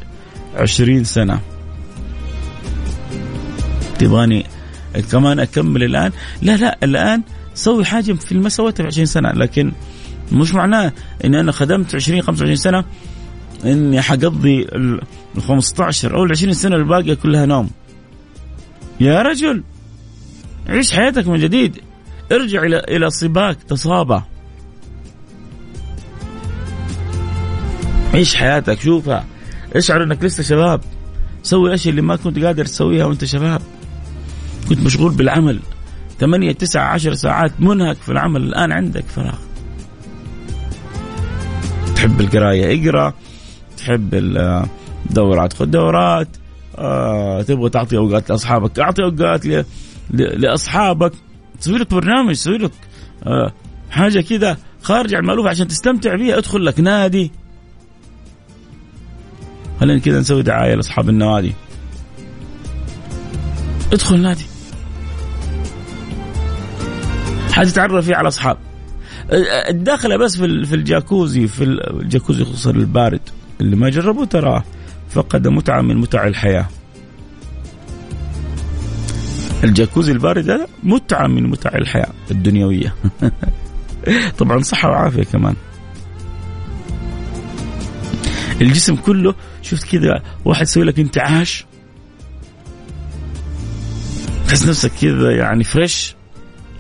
عشرين 0.55 1.05
سنة. 1.05 1.41
تبغاني 3.99 4.47
كمان 5.11 5.41
أكمل 5.41 5.85
الآن؟ 5.85 6.13
لا 6.43 6.57
لا 6.57 6.79
الآن 6.83 7.23
سوي 7.55 7.85
حاجة 7.85 8.13
في 8.13 8.35
ما 8.35 8.49
سويتها 8.49 8.83
في 8.83 8.87
20 8.87 9.07
سنة. 9.07 9.33
لكن 9.33 9.73
مش 10.33 10.55
معناه 10.55 10.93
اني 11.25 11.41
أنا 11.41 11.53
خدمت 11.53 11.95
20 11.95 12.23
25 12.23 12.57
سنة. 12.57 12.85
إني 13.65 14.03
حقضي 14.03 14.63
ال 14.63 15.01
15 15.41 16.17
أو 16.17 16.25
ال 16.25 16.31
20 16.31 16.53
سنة 16.53 16.77
الباقية 16.77 17.15
كلها 17.15 17.47
نوم. 17.47 17.71
يا 19.01 19.23
رجل 19.23 19.63
عيش 20.69 20.93
حياتك 20.93 21.27
من 21.29 21.39
جديد. 21.39 21.81
ارجع 22.33 22.63
إلى 22.63 22.79
إلى 22.79 23.11
صباك 23.11 23.63
تصابه 23.63 24.23
عيش 28.15 28.35
حياتك 28.35 28.81
شوفها. 28.81 29.25
اشعر 29.77 30.03
إنك 30.03 30.25
لسه 30.25 30.43
شباب. 30.43 30.81
سوي 31.43 31.69
الاشياء 31.69 31.91
اللي 31.91 32.03
ما 32.03 32.17
كنت 32.17 32.39
قادر 32.39 32.65
تسويها 32.65 33.05
وأنت 33.05 33.25
شباب. 33.25 33.63
كنت 34.69 34.81
مشغول 34.81 35.13
بالعمل. 35.13 35.61
ثمانية 36.21 36.53
تسعة 36.53 36.85
عشر 36.85 37.15
ساعات 37.15 37.53
منهك 37.59 37.97
في 37.97 38.13
العمل. 38.13 38.43
الآن 38.43 38.73
عندك 38.73 39.05
فراغ. 39.05 39.39
تحب 41.97 42.21
القراية؟ 42.21 42.83
اقرأ. 42.83 43.15
تحب 43.89 44.15
الدورات 45.07 45.53
خذ 45.53 45.67
دورات. 45.67 46.29
آه، 46.79 47.43
تبغى 47.43 47.71
تعطي 47.71 47.97
أوقات 47.97 48.31
لأصحابك. 48.31 48.79
أعطي 48.79 49.03
أوقات 49.03 49.47
لأصحابك. 50.11 51.13
تسوي 51.61 51.79
لك 51.79 51.91
برنامج 51.91 52.35
تسوي 52.35 52.59
لك 52.59 52.71
آه، 53.27 53.53
حاجة 53.91 54.21
كذا 54.21 54.57
خارج 54.83 55.15
عن 55.15 55.23
المألوف 55.23 55.47
عشان 55.47 55.69
تستمتع 55.69 56.15
بيها 56.15 56.39
ادخل 56.39 56.65
لك 56.65 56.81
نادي. 56.81 57.33
خلينا 59.81 60.01
كذا 60.01 60.21
نسوي 60.21 60.43
دعاية 60.43 60.75
لأصحاب 60.75 61.09
النوادي. 61.09 61.53
ادخل 63.93 64.21
نادي. 64.21 64.45
حتتعرف 67.53 68.07
فيه 68.07 68.17
على 68.17 68.29
أصحاب. 68.29 68.57
الداخلة 69.69 70.17
بس 70.17 70.37
في 70.37 70.75
الجاكوزي 70.75 71.47
في 71.47 71.65
الجاكوزي 71.65 72.45
خصوصا 72.45 72.71
البارد. 72.71 73.21
اللي 73.61 73.77
ما 73.77 73.91
جربه 73.91 74.25
تراه. 74.25 74.65
فقد 75.11 75.49
متعة 75.49 75.81
من 75.81 75.97
متع 75.97 76.27
الحياة. 76.27 76.69
الجاكوزي 79.65 80.13
البارد 80.13 80.51
هذا 80.51 80.67
متعة 80.83 81.27
من 81.27 81.51
متع 81.51 81.75
الحياة 81.75 82.13
الدنيوية. 82.31 82.95
طبعا 84.39 84.59
صحة 84.59 84.89
وعافية 84.89 85.23
كمان. 85.23 85.55
الجسم 88.61 88.97
كله 88.97 89.35
شفت 89.63 89.89
كذا 89.89 90.23
واحد 90.45 90.63
يسوي 90.63 90.85
لك 90.85 90.99
انتعاش. 90.99 91.67
تحس 94.49 94.69
نفسك 94.69 94.93
كذا 95.01 95.31
يعني 95.31 95.65
fresh. 95.65 96.15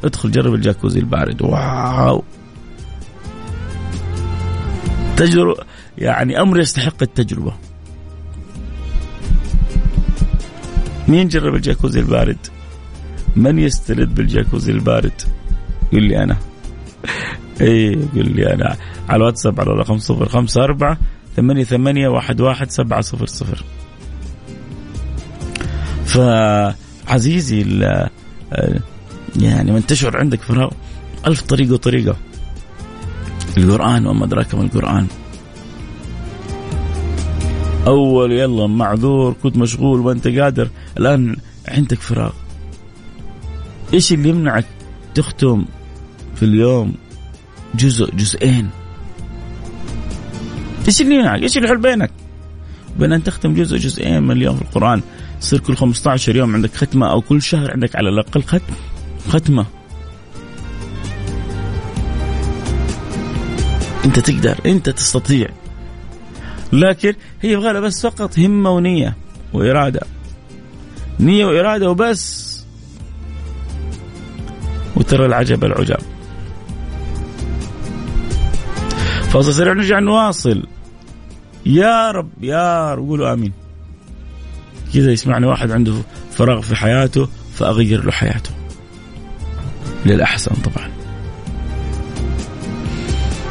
ادخل 0.04 0.30
جرب 0.30 0.54
الجاكوزي 0.54 1.00
البارد. 1.00 1.42
واو. 1.42 2.24
تجربة 5.16 5.67
يعني 5.98 6.40
أمر 6.40 6.60
يستحق 6.60 7.02
التجربة. 7.02 7.52
مين 11.08 11.28
جرب 11.28 11.54
الجاكوزي 11.54 12.00
البارد؟ 12.00 12.38
من 13.36 13.58
يستلذ 13.58 14.06
بالجاكوزي 14.06 14.72
البارد؟ 14.72 15.22
يقول 15.92 16.08
لي 16.08 16.22
أنا. 16.22 16.36
اي 17.60 17.92
يقول 17.92 18.36
لي 18.36 18.54
أنا. 18.54 18.76
على 19.08 19.16
الواتساب 19.16 19.60
على 19.60 19.70
رقم 19.70 19.98
صفر 19.98 20.28
خمسة 20.28 20.64
أربعة 20.64 20.98
ثمانية 21.36 21.64
ثمانية 21.64 22.08
واحد 22.08 22.40
واحد 22.40 22.70
سبعة 22.70 23.00
صفر 23.00 23.26
صفر. 23.26 23.64
فعزيزي 26.04 27.62
يعني 29.36 29.72
من 29.72 29.86
تشعر 29.86 30.16
عندك 30.16 30.40
فراغ 30.42 30.70
ألف 31.26 31.42
طريقة 31.42 31.72
وطريقة. 31.72 32.16
القرآن 33.56 34.06
وما 34.06 34.24
أدراك 34.24 34.54
ما 34.54 34.62
القرآن. 34.62 35.06
أول 37.88 38.32
يلا 38.32 38.66
معذور 38.66 39.36
كنت 39.42 39.56
مشغول 39.56 40.00
وأنت 40.00 40.28
قادر. 40.28 40.68
الآن 40.98 41.36
عندك 41.68 41.98
فراغ. 41.98 42.32
إيش 43.94 44.12
اللي 44.12 44.28
يمنعك 44.28 44.64
تختم 45.14 45.64
في 46.36 46.42
اليوم 46.42 46.94
جزء 47.74 48.14
جزئين؟ 48.14 48.70
إيش 50.86 51.00
اللي 51.00 51.14
يمنعك؟ 51.14 51.42
إيش 51.42 51.56
اللي 51.56 51.68
يحل 51.68 51.78
بينك؟ 51.78 52.10
بين 52.98 53.12
أن 53.12 53.22
تختم 53.22 53.54
جزء 53.54 53.76
جزئين 53.76 54.22
من 54.22 54.30
اليوم 54.30 54.56
في 54.56 54.62
القرآن. 54.62 55.02
يصير 55.40 55.60
كل 55.60 55.76
15 55.76 56.36
يوم 56.36 56.54
عندك 56.54 56.74
ختمة 56.74 57.10
أو 57.10 57.20
كل 57.20 57.42
شهر 57.42 57.70
عندك 57.70 57.96
على 57.96 58.08
الأقل 58.08 58.42
ختم 58.42 58.74
ختمة. 59.28 59.66
أنت 64.04 64.18
تقدر 64.18 64.58
أنت 64.66 64.88
تستطيع. 64.90 65.48
لكن 66.72 67.14
هي 67.42 67.52
يبغى 67.52 67.80
بس 67.80 68.06
فقط 68.06 68.38
همة 68.38 68.70
ونية 68.70 69.16
وإرادة. 69.52 70.00
نية 71.20 71.44
وإرادة 71.44 71.90
وبس. 71.90 72.48
وترى 74.96 75.26
العجب 75.26 75.64
العجاب. 75.64 76.00
فاصل 79.30 79.54
سريع 79.54 79.72
نرجع 79.72 79.98
نواصل. 79.98 80.66
يا 81.66 82.10
رب 82.10 82.30
يا 82.40 82.94
رب 82.94 83.08
قولوا 83.08 83.32
آمين. 83.32 83.52
كذا 84.94 85.12
يسمعني 85.12 85.46
واحد 85.46 85.70
عنده 85.70 85.94
فراغ 86.30 86.60
في 86.60 86.76
حياته 86.76 87.28
فأغير 87.54 88.04
له 88.04 88.12
حياته. 88.12 88.50
للأحسن 90.06 90.54
طبعا. 90.54 90.90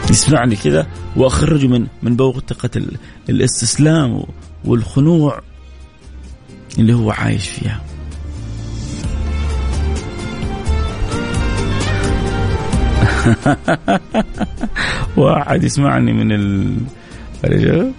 يسمعني 0.10 0.56
كذا. 0.56 0.88
واخرجه 1.18 1.68
من 1.68 1.88
من 2.04 2.16
بوتقة 2.16 2.82
الإستسلام 3.30 4.24
والخنوع 4.66 5.42
اللي 6.80 6.94
هو 6.94 7.12
عايش 7.12 7.50
فيها. 7.50 7.82
واحد 15.18 15.64
يسمعني 15.64 16.14
من 16.14 16.32
الرجال 17.44 17.92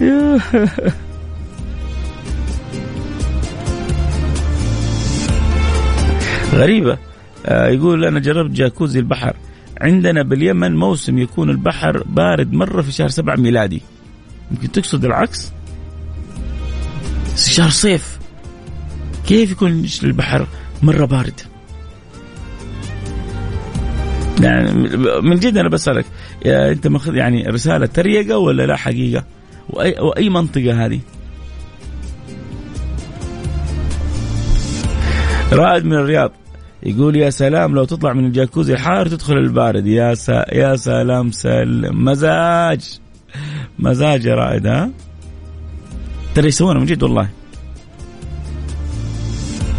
غريبة. 6.54 6.98
آه، 7.46 7.68
يقول 7.68 8.04
أنا 8.04 8.20
جربت 8.20 8.50
جاكوزي 8.50 8.98
البحر. 8.98 9.36
عندنا 9.80 10.22
باليمن 10.22 10.76
موسم 10.76 11.18
يكون 11.18 11.50
البحر 11.50 12.02
بارد 12.06 12.52
مرة 12.52 12.82
في 12.82 12.92
شهر 12.92 13.08
سبعة 13.08 13.36
ميلادي. 13.36 13.82
يمكن 14.50 14.72
تقصد 14.72 15.04
العكس؟ 15.04 15.52
شهر 17.36 17.70
صيف. 17.70 18.18
كيف 19.26 19.50
يكون 19.50 19.86
البحر 20.02 20.46
مرة 20.82 21.04
بارد؟ 21.04 21.40
يعني 24.40 24.72
من 25.22 25.38
جد 25.38 25.56
أنا 25.56 25.68
بسألك 25.68 26.04
أنت 26.46 26.86
ماخذ 26.86 27.14
يعني 27.14 27.42
رسالة 27.42 27.86
تريقة 27.86 28.38
ولا 28.38 28.66
لا 28.66 28.76
حقيقة؟ 28.76 29.24
واي 29.70 30.00
وأي 30.00 30.28
منطقة 30.28 30.86
هذه؟ 30.86 31.00
رائد 35.52 35.84
من 35.84 35.92
الرياض. 35.92 36.32
يقول 36.84 37.16
يا 37.16 37.30
سلام 37.30 37.74
لو 37.74 37.84
تطلع 37.84 38.12
من 38.12 38.24
الجاكوزي 38.24 38.72
الحار 38.72 39.08
تدخل 39.08 39.32
البارد. 39.32 39.86
يا 39.86 40.14
سا 40.14 40.44
يا 40.52 40.76
سلام 40.76 41.30
سلم 41.30 42.04
مزاج 42.04 42.98
مزاج 43.78 44.24
يا 44.24 44.34
رائد 44.34 44.66
ها؟ 44.66 44.90
ترى 46.34 46.48
يسوونها 46.48 46.80
من 46.80 46.86
جد 46.86 47.02
والله؟ 47.02 47.28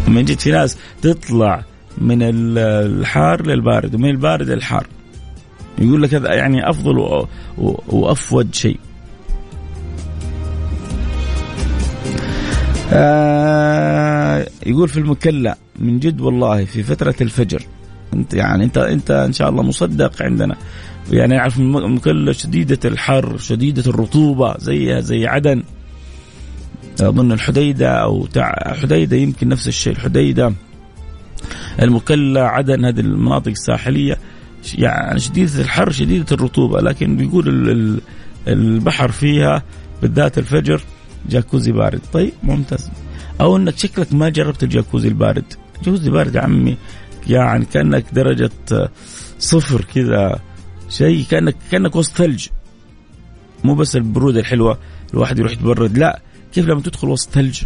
من 0.08 0.24
جد 0.24 0.38
في 0.38 0.50
ناس 0.50 0.78
تطلع 1.02 1.64
من 1.98 2.18
الحار 2.22 3.46
للبارد 3.46 3.94
ومن 3.94 4.10
البارد 4.10 4.50
للحار. 4.50 4.86
يقول 5.78 6.02
لك 6.02 6.14
هذا 6.14 6.34
يعني 6.34 6.70
أفضل 6.70 7.26
وأفود 7.88 8.54
شيء. 8.54 8.80
آه 12.92 14.46
يقول 14.66 14.88
في 14.88 14.96
المكلا 14.96 15.56
من 15.78 15.98
جد 15.98 16.20
والله 16.20 16.64
في 16.64 16.82
فترة 16.82 17.14
الفجر. 17.20 17.62
انت 18.14 18.34
يعني 18.34 18.64
انت 18.64 18.78
انت 18.78 19.10
ان 19.10 19.32
شاء 19.32 19.48
الله 19.48 19.62
مصدق 19.62 20.22
عندنا. 20.22 20.56
يعني 21.10 21.38
اعرف 21.38 21.58
المكلا 21.58 22.32
شديدة 22.32 22.78
الحر 22.84 23.38
شديدة 23.38 23.90
الرطوبة 23.90 24.58
زيها 24.58 25.00
زي 25.00 25.26
عدن. 25.26 25.62
أظن 27.00 27.32
الحديدة 27.32 27.88
أو 27.88 28.26
تع... 28.26 28.74
حديدة 28.74 29.16
يمكن 29.16 29.48
نفس 29.48 29.68
الشيء 29.68 29.92
الحديدة 29.92 30.52
المكلا 31.82 32.48
عدن 32.48 32.84
هذه 32.84 33.00
المناطق 33.00 33.48
الساحلية. 33.48 34.18
يعني 34.74 35.20
شديدة 35.20 35.60
الحر 35.60 35.90
شديدة 35.90 36.26
الرطوبة 36.32 36.80
لكن 36.80 37.16
بيقول 37.16 38.00
البحر 38.48 39.10
فيها 39.10 39.62
بالذات 40.02 40.38
الفجر 40.38 40.80
جاكوزي 41.28 41.72
بارد. 41.72 42.00
طيب 42.12 42.32
ممتاز. 42.42 42.90
أو 43.40 43.56
إنك 43.56 43.78
شكلك 43.78 44.12
ما 44.14 44.28
جربت 44.28 44.62
الجاكوزي 44.62 45.08
البارد. 45.08 45.44
جاكوزي 45.82 46.10
بارد 46.10 46.34
يا 46.34 46.40
عمي. 46.40 46.76
يعني 47.26 47.64
كأنك 47.64 48.04
درجة 48.12 48.50
صفر 49.38 49.84
كذا. 49.94 50.40
شيء 50.88 51.24
كانك 51.30 51.56
كأنك 51.70 51.96
وسط 51.96 52.16
ثلج. 52.16 52.46
مو 53.64 53.74
بس 53.74 53.96
البرودة 53.96 54.40
الحلوة 54.40 54.78
الواحد 55.14 55.38
يروح 55.38 55.52
يتبرد. 55.52 55.98
لا 55.98 56.20
كيف 56.52 56.66
لما 56.66 56.80
تدخل 56.80 57.08
وسط 57.08 57.30
ثلج؟ 57.30 57.62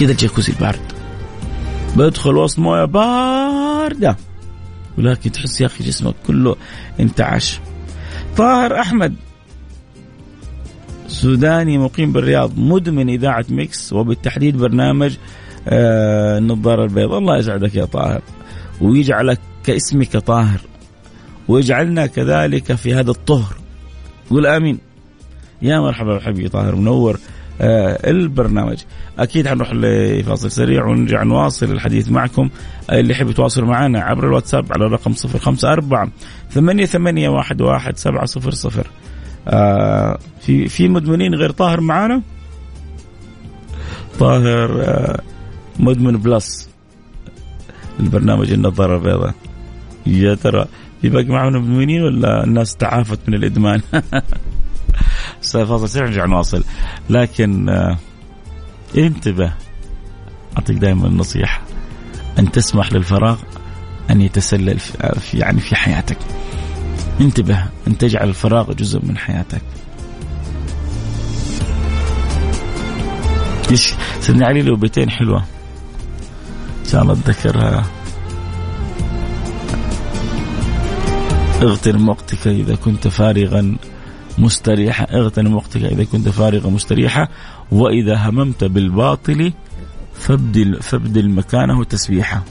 كذا 0.00 0.12
الجاكوزي 0.12 0.52
البارد. 0.52 0.92
بدخل 1.96 2.36
وسط 2.36 2.58
موية 2.58 2.84
باردة. 2.84 4.16
ولكن 4.98 5.32
تحس 5.32 5.60
يا 5.60 5.66
أخي 5.66 5.84
جسمك 5.84 6.14
كله 6.26 6.56
انتعش. 7.00 7.60
طاهر 8.36 8.80
أحمد. 8.80 9.14
سوداني 11.10 11.78
مقيم 11.78 12.12
بالرياض 12.12 12.58
مدمن 12.58 13.08
إذاعة 13.08 13.44
ميكس 13.50 13.92
وبالتحديد 13.92 14.56
برنامج 14.56 15.16
آه، 15.68 16.38
النظارة 16.38 16.84
البيضاء. 16.84 17.18
الله 17.18 17.38
يسعدك 17.38 17.74
يا 17.74 17.84
طاهر. 17.84 18.22
ويجعلك 18.80 19.38
كاسمك 19.64 20.16
طاهر. 20.16 20.60
ويجعلنا 21.48 22.06
كذلك 22.06 22.74
في 22.74 22.94
هذا 22.94 23.10
الطهر. 23.10 23.54
قل 24.30 24.46
آمين. 24.46 24.78
يا 25.62 25.80
مرحبا 25.80 26.18
حبيبي 26.18 26.48
طاهر 26.48 26.74
منور 26.76 27.18
آه، 27.60 28.10
البرنامج. 28.10 28.78
أكيد 29.18 29.48
حنروح 29.48 29.72
لفاصل 29.72 30.50
سريع 30.50 30.86
ونرجع 30.86 31.22
نواصل 31.22 31.72
الحديث 31.72 32.10
معكم. 32.10 32.48
اللي 32.92 33.12
يحب 33.12 33.30
يتواصل 33.30 33.64
معنا 33.64 34.00
عبر 34.00 34.26
الواتساب 34.26 34.72
على 34.72 34.86
الرقم 34.86 35.12
054 35.12 36.10
88 36.50 37.38
11700 37.38 38.84
آه 39.48 40.18
في 40.40 40.68
في 40.68 40.88
مدمنين 40.88 41.34
غير 41.34 41.50
طاهر 41.50 41.80
معانا؟ 41.80 42.22
طاهر 44.18 44.82
آه 44.82 45.20
مدمن 45.78 46.16
بلس. 46.16 46.68
البرنامج 48.00 48.52
النظارة 48.52 48.96
البيضاء. 48.96 49.34
يا 50.06 50.34
ترى 50.34 50.66
في 51.02 51.08
باقي 51.08 51.28
معنا 51.28 51.58
مدمنين 51.58 52.02
ولا 52.02 52.44
الناس 52.44 52.76
تعافت 52.76 53.18
من 53.28 53.34
الإدمان؟ 53.34 53.80
فاصل 55.42 55.88
سريع 55.88 56.06
نرجع 56.06 56.26
نواصل. 56.26 56.64
لكن 57.10 57.68
آه 57.68 57.98
انتبه. 58.96 59.52
أعطيك 60.56 60.76
دائما 60.76 61.06
النصيحة. 61.06 61.62
أن 62.38 62.52
تسمح 62.52 62.92
للفراغ 62.92 63.38
أن 64.10 64.20
يتسلل 64.20 64.78
في 64.78 65.38
يعني 65.38 65.60
في 65.60 65.76
حياتك. 65.76 66.18
انتبه 67.20 67.64
أن 67.88 67.98
تجعل 67.98 68.28
الفراغ 68.28 68.72
جزء 68.72 69.00
من 69.02 69.18
حياتك. 69.18 69.62
إيش؟ 73.70 73.94
سيدنا 74.20 74.46
علي 74.46 74.62
له 74.62 74.76
بيتين 74.76 75.10
حلوة. 75.10 75.44
إن 76.84 76.90
شاء 76.92 77.02
الله 77.02 77.12
اتذكرها 77.12 77.84
اغتنم 81.62 82.08
وقتك 82.08 82.46
إذا 82.46 82.74
كنت 82.74 83.08
فارغا 83.08 83.76
مستريحا. 84.38 85.04
اغتنم 85.04 85.54
وقتك 85.54 85.84
إذا 85.84 86.04
كنت 86.04 86.28
فارغا 86.28 86.70
مستريحا. 86.70 87.28
وإذا 87.70 88.16
هممت 88.16 88.64
بالباطل 88.64 89.52
فابدل 90.14 90.82
فابدل 90.82 91.30
مكانه 91.30 91.84
تسبيحا. 91.84 92.42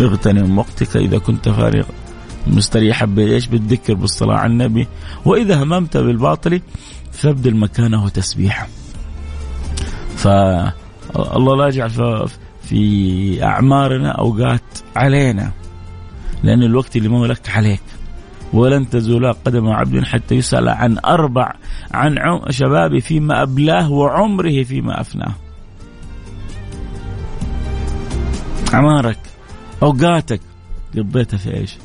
اغتنم 0.00 0.58
وقتك 0.58 0.96
إذا 0.96 1.18
كنت 1.18 1.48
فارغ 1.48 1.84
مستريحا 2.46 3.06
بايش 3.06 3.46
بالذكر 3.46 3.94
بالصلاه 3.94 4.36
على 4.36 4.52
النبي. 4.52 4.88
وإذا 5.24 5.62
هممت 5.62 5.96
بالباطل 5.96 6.60
فابدل 7.12 7.56
مكانه 7.56 8.08
تسبيحا 8.08 8.66
فالله 10.16 11.56
لا 11.56 11.66
يجعل 11.68 11.90
في 12.62 13.44
أعمارنا 13.44 14.10
أوقات 14.10 14.78
علينا. 14.96 15.50
لأن 16.42 16.62
الوقت 16.62 16.96
اللي 16.96 17.08
ما 17.08 17.26
لك 17.26 17.48
عليك. 17.48 17.82
ولن 18.52 18.90
تزول 18.90 19.32
قدم 19.32 19.68
عبد 19.68 20.04
حتى 20.04 20.34
يسأل 20.34 20.68
عن 20.68 20.98
أربع 21.04 21.52
عن 21.90 22.40
شبابه 22.50 23.00
فيما 23.00 23.42
أبلاه 23.42 23.92
وعمره 23.92 24.62
فيما 24.62 25.00
أفناه. 25.00 25.34
أعمارك 28.74 29.18
أوقاتك 29.82 30.40
قضيتها 30.96 31.36
في 31.36 31.56
إيش؟ 31.56 31.76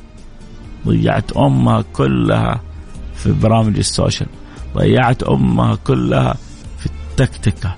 ضيعت 0.87 1.31
أمها 1.31 1.83
كلها 1.93 2.61
في 3.15 3.31
برامج 3.31 3.77
السوشيال. 3.77 4.29
ضيعت 4.75 5.23
أمها 5.23 5.75
كلها 5.75 6.35
في 6.77 6.85
التكتكة 6.85 7.75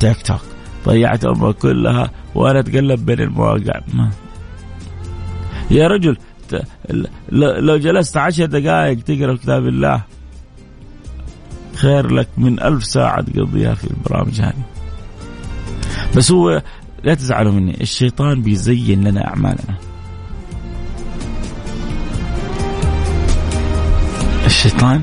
تيك 0.00 0.22
توك. 0.22 0.40
ضيعت 0.86 1.24
أمها 1.24 1.52
كلها 1.52 2.10
وأنا 2.34 2.60
أتقلب 2.60 3.06
بين 3.06 3.20
المواقع. 3.20 3.80
ما. 3.94 4.10
يا 5.70 5.86
رجل 5.86 6.16
لو 7.32 7.76
جلست 7.76 8.16
عشر 8.16 8.46
دقائق 8.46 9.00
تقرأ 9.00 9.36
كتاب 9.36 9.66
الله 9.66 10.02
خير 11.74 12.12
لك 12.12 12.28
من 12.36 12.62
ألف 12.62 12.84
ساعة 12.84 13.22
تقضيها 13.22 13.74
في 13.74 13.90
البرامج 13.90 14.40
هذه. 14.40 14.64
بس 16.16 16.32
هو 16.32 16.62
لا 17.04 17.14
تزعلوا 17.14 17.52
مني 17.52 17.80
الشيطان 17.80 18.42
بيزين 18.42 19.04
لنا 19.04 19.28
أعمالنا. 19.28 19.89
الشيطان 24.50 25.02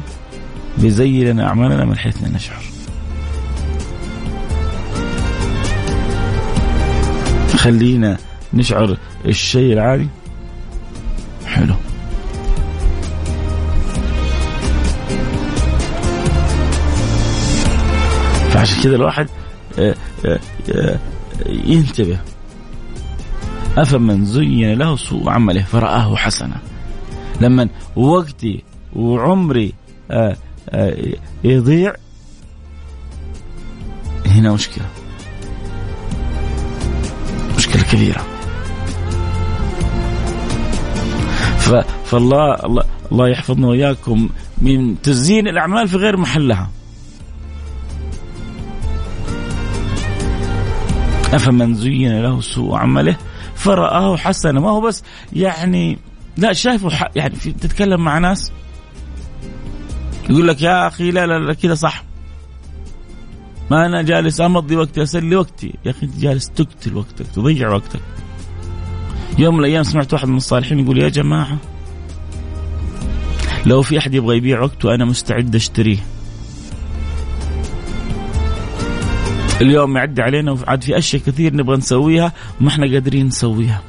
بيزين 0.77 1.27
لنا 1.27 1.47
أعمالنا 1.47 1.85
من 1.85 1.97
حيث 1.97 2.23
لا 2.23 2.29
نشعر. 2.29 2.63
خلينا 7.55 8.17
نشعر 8.53 8.97
الشيء 9.25 9.73
العادي. 9.73 10.07
حلو. 11.45 11.73
فعشان 18.49 18.83
كذا 18.83 18.95
الواحد 18.95 19.29
آه، 19.79 19.95
آه، 20.25 20.39
آه، 20.75 20.99
ينتبه. 21.49 22.19
أفمن 23.77 24.25
زين 24.25 24.73
له 24.73 24.95
سوء 24.95 25.29
عمله 25.29 25.63
فرآه 25.63 26.15
حسنا. 26.15 26.57
لما 27.41 27.69
وقتي 27.95 28.63
وعمري 28.97 29.73
يضيع. 31.43 31.93
هنا 34.25 34.51
مشكلة. 34.53 34.85
مشكلة 37.57 37.83
كبيرة. 37.83 38.25
فالله 42.05 42.53
الله, 42.53 42.83
الله 43.11 43.29
يحفظنا 43.29 43.67
وإياكم 43.67 44.29
من 44.57 45.01
تزيين 45.01 45.47
الأعمال 45.47 45.87
في 45.87 45.97
غير 45.97 46.17
محلها. 46.17 46.69
أفمن 51.33 51.75
زين 51.75 52.21
له 52.21 52.41
سوء 52.41 52.75
عمله 52.75 53.17
فرآه 53.55 54.17
حسنا. 54.17 54.59
ما 54.59 54.69
هو 54.69 54.81
بس 54.81 55.03
يعني 55.33 55.99
لا 56.37 56.53
شايفه 56.53 57.09
يعني 57.15 57.35
تتكلم 57.35 58.01
مع 58.01 58.17
ناس 58.17 58.51
يقول 60.29 60.47
لك 60.47 60.61
يا 60.61 60.87
أخي 60.87 61.11
لا 61.11 61.27
لا, 61.27 61.39
لا 61.39 61.53
كذا 61.53 61.75
صح. 61.75 62.03
ما 63.71 63.85
أنا 63.85 64.01
جالس 64.01 64.41
أمضي 64.41 64.75
وقتي 64.75 65.03
أسلي 65.03 65.35
وقتي. 65.35 65.73
يا 65.85 65.91
أخي 65.91 66.05
أنت 66.05 66.17
جالس 66.17 66.49
تقتل 66.49 66.95
وقتك 66.97 67.27
تضيع 67.35 67.69
وقتك. 67.69 67.99
يوم 69.37 69.53
من 69.53 69.59
الأيام 69.59 69.83
سمعت 69.83 70.13
واحد 70.13 70.27
من 70.27 70.37
الصالحين 70.37 70.79
يقول 70.79 70.97
يا 70.97 71.09
جماعة 71.09 71.57
لو 73.65 73.81
في 73.81 73.97
أحد 73.97 74.13
يبغى 74.13 74.37
يبيع 74.37 74.61
وقته 74.61 74.95
أنا 74.95 75.05
مستعد 75.05 75.55
أشتريه. 75.55 75.97
اليوم 79.61 79.97
يعدي 79.97 80.21
علينا 80.21 80.51
وعاد 80.51 80.83
في 80.83 80.97
أشياء 80.97 81.21
كثير 81.21 81.55
نبغى 81.55 81.77
نسويها 81.77 82.33
وما 82.61 82.69
إحنا 82.69 82.93
قادرين 82.93 83.25
نسويها. 83.25 83.81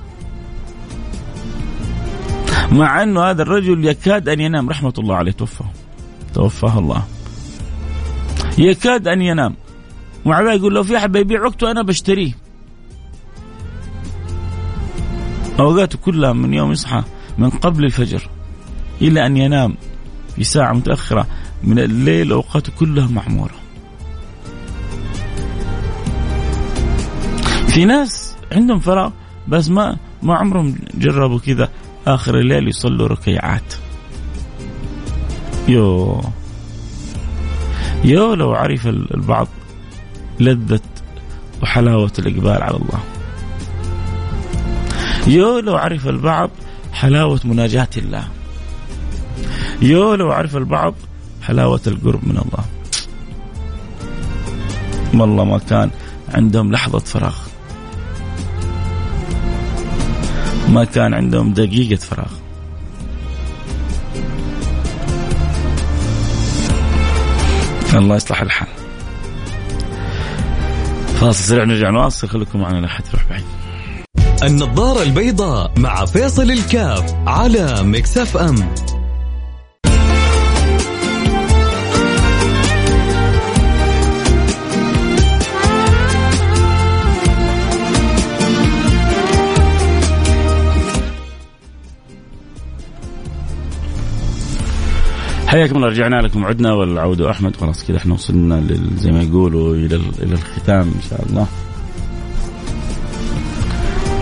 مع 2.72 3.02
إنه 3.02 3.22
هذا 3.22 3.42
الرجل 3.42 3.84
يكاد 3.84 4.28
أن 4.28 4.40
ينام 4.40 4.70
رحمة 4.70 4.92
الله 4.98 5.14
عليه 5.16 5.32
توفى 5.32 5.64
توفاه 6.34 6.78
الله 6.78 7.02
يكاد 8.58 9.08
أن 9.08 9.22
ينام 9.22 9.54
ومع 10.24 10.40
ذلك 10.40 10.60
يقول 10.60 10.74
لو 10.74 10.82
في 10.82 10.96
أحد 10.96 11.12
بيبيع 11.12 11.42
وقته 11.42 11.70
أنا 11.70 11.82
بشتريه 11.82 12.32
اوقاته 15.60 15.98
كلها 15.98 16.32
من 16.32 16.54
يوم 16.54 16.72
يصحى 16.72 17.02
من 17.38 17.50
قبل 17.50 17.84
الفجر 17.84 18.28
إلى 19.02 19.26
أن 19.26 19.36
ينام 19.36 19.74
في 20.36 20.44
ساعة 20.44 20.72
متأخرة 20.72 21.26
من 21.64 21.78
الليل 21.78 22.32
اوقاته 22.32 22.72
كلها 22.78 23.06
معمورة. 23.06 23.54
في 27.68 27.84
ناس 27.84 28.36
عندهم 28.52 28.78
فراغ 28.78 29.10
بس 29.48 29.68
ما 29.68 29.96
ما 30.22 30.34
عمرهم 30.34 30.78
جربوا 30.94 31.38
كذا 31.38 31.68
آخر 32.06 32.38
الليل 32.38 32.68
يصلوا 32.68 33.08
ركيعات. 33.08 33.74
يو. 35.68 36.20
يو 38.04 38.34
لو 38.34 38.54
عرف 38.54 38.86
البعض 38.86 39.48
لذة 40.40 40.80
وحلاوة 41.62 42.12
الإقبال 42.18 42.62
على 42.62 42.76
الله. 42.76 43.00
يو 45.26 45.58
لو 45.58 45.76
عرف 45.76 46.08
البعض 46.08 46.50
حلاوة 46.92 47.40
مناجاة 47.44 47.88
الله. 47.96 48.28
يو 49.82 50.14
لو 50.14 50.32
عرف 50.32 50.56
البعض 50.56 50.94
حلاوة 51.42 51.80
القرب 51.86 52.24
من 52.24 52.38
الله. 52.38 52.64
والله 55.14 55.44
ما 55.44 55.58
كان 55.58 55.90
عندهم 56.34 56.72
لحظة 56.72 56.98
فراغ. 56.98 57.36
ما 60.68 60.84
كان 60.84 61.14
عندهم 61.14 61.52
دقيقة 61.52 62.00
فراغ. 62.00 62.32
الله 67.94 68.16
يصلح 68.16 68.42
الحال. 68.42 68.68
فاصل 71.20 71.44
سريع 71.44 71.64
نرجع 71.64 71.90
نواصل 71.90 72.28
خليكم 72.28 72.60
معنا 72.60 72.78
لا 72.78 72.88
حد 72.88 73.04
يروح 73.08 73.22
بعيد. 73.30 73.44
النظارة 74.42 75.02
البيضاء 75.02 75.72
مع 75.76 76.04
فيصل 76.04 76.50
الكاف 76.50 77.14
على 77.26 77.82
مكسف 77.82 78.36
أم. 78.36 78.74
حياكم 95.48 95.76
الله 95.76 95.88
رجعنا 95.88 96.22
لكم. 96.22 96.44
عدنا 96.44 96.72
والعود 96.72 97.20
أحمد؟ 97.20 97.56
خلاص 97.56 97.84
كذا 97.84 97.96
إحنا 97.96 98.14
وصلنا 98.14 98.66
زي 98.96 99.10
ما 99.12 99.22
يقولوا 99.22 99.74
إلى 99.74 99.96
إلى 99.96 100.34
الختام 100.34 100.82
إن 100.82 101.02
شاء 101.10 101.26
الله. 101.26 101.46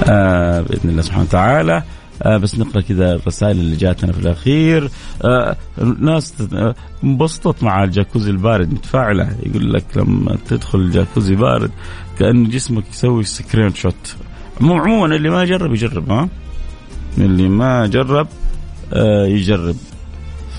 آه 0.05 0.61
بإذن 0.61 0.91
الله 0.91 1.03
سبحانه 1.03 1.25
وتعالى. 1.25 1.83
آه 2.23 2.37
بس 2.37 2.59
نقرأ 2.59 2.81
كذا 2.81 3.15
الرسائل 3.15 3.59
اللي 3.59 3.77
جاتنا 3.77 4.13
في 4.13 4.19
الأخير. 4.19 4.91
آه 5.25 5.57
ناس 5.99 6.35
آه، 6.55 6.75
انبسطت 7.05 7.63
مع 7.63 7.85
الجاكوزي 7.85 8.31
البارد 8.31 8.73
متفاعلة. 8.73 9.37
يقول 9.47 9.73
لك 9.73 9.85
لما 9.97 10.37
تدخل 10.49 10.79
الجاكوزي 10.79 11.35
بارد 11.35 11.71
كأن 12.19 12.49
جسمك 12.49 12.85
يسوي 12.93 13.25
screenshot 13.25 14.17
عموما 14.61 15.17
اللي 15.17 15.31
ما 15.31 15.45
جرب 15.45 15.73
يجرب 15.73 16.11
ها؟ 16.11 16.29
اللي 17.19 17.49
ما 17.49 17.87
جرب 17.87 18.29
آه 18.93 19.27
يجرب. 19.27 19.77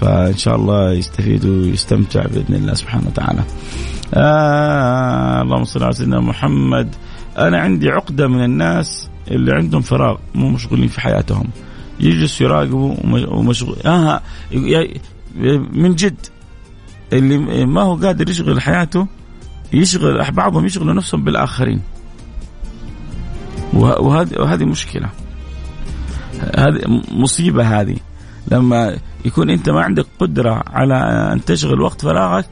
فإن 0.02 0.38
شاء 0.38 0.56
الله 0.56 0.94
يستفيد 0.94 1.46
ويستمتع 1.46 2.26
بإذن 2.26 2.56
الله 2.56 2.74
سبحانه 2.74 3.08
وتعالى. 3.08 3.44
آه 4.14 5.42
اللهم 5.42 5.64
صل 5.64 5.84
على 5.84 5.94
سيدنا 5.94 6.20
محمد. 6.20 6.96
أنا 7.38 7.60
عندي 7.60 7.90
عقدة 7.90 8.28
من 8.28 8.44
الناس 8.44 9.10
اللي 9.32 9.54
عندهم 9.54 9.82
فراغ 9.82 10.18
مو 10.36 10.50
مشغولين 10.50 10.88
في 10.88 11.02
حياتهم. 11.02 11.50
يجلسوا 12.00 12.46
يراقبوا 12.48 12.96
ومشغول 13.28 13.78
آه 13.86 14.22
من 15.74 15.96
جد. 15.96 16.26
اللي 17.14 17.66
ما 17.66 17.82
هو 17.82 17.96
قادر 17.96 18.30
يشغل 18.30 18.62
حياته 18.62 19.08
يشغل 19.74 20.32
بعضهم 20.32 20.66
يشغلوا 20.66 20.94
نفسهم 20.94 21.24
بالآخرين. 21.24 21.82
وهذه 23.74 24.40
وهذه 24.40 24.66
مشكلة. 24.66 25.10
هذه 26.58 27.02
مصيبة 27.12 27.82
هذه. 27.82 27.96
لما 28.52 28.98
يكون 29.26 29.50
أنت 29.50 29.70
ما 29.70 29.82
عندك 29.82 30.06
قدرة 30.20 30.64
على 30.68 30.96
أن 31.34 31.46
تشغل 31.46 31.82
وقت 31.82 32.02
فراغك 32.02 32.46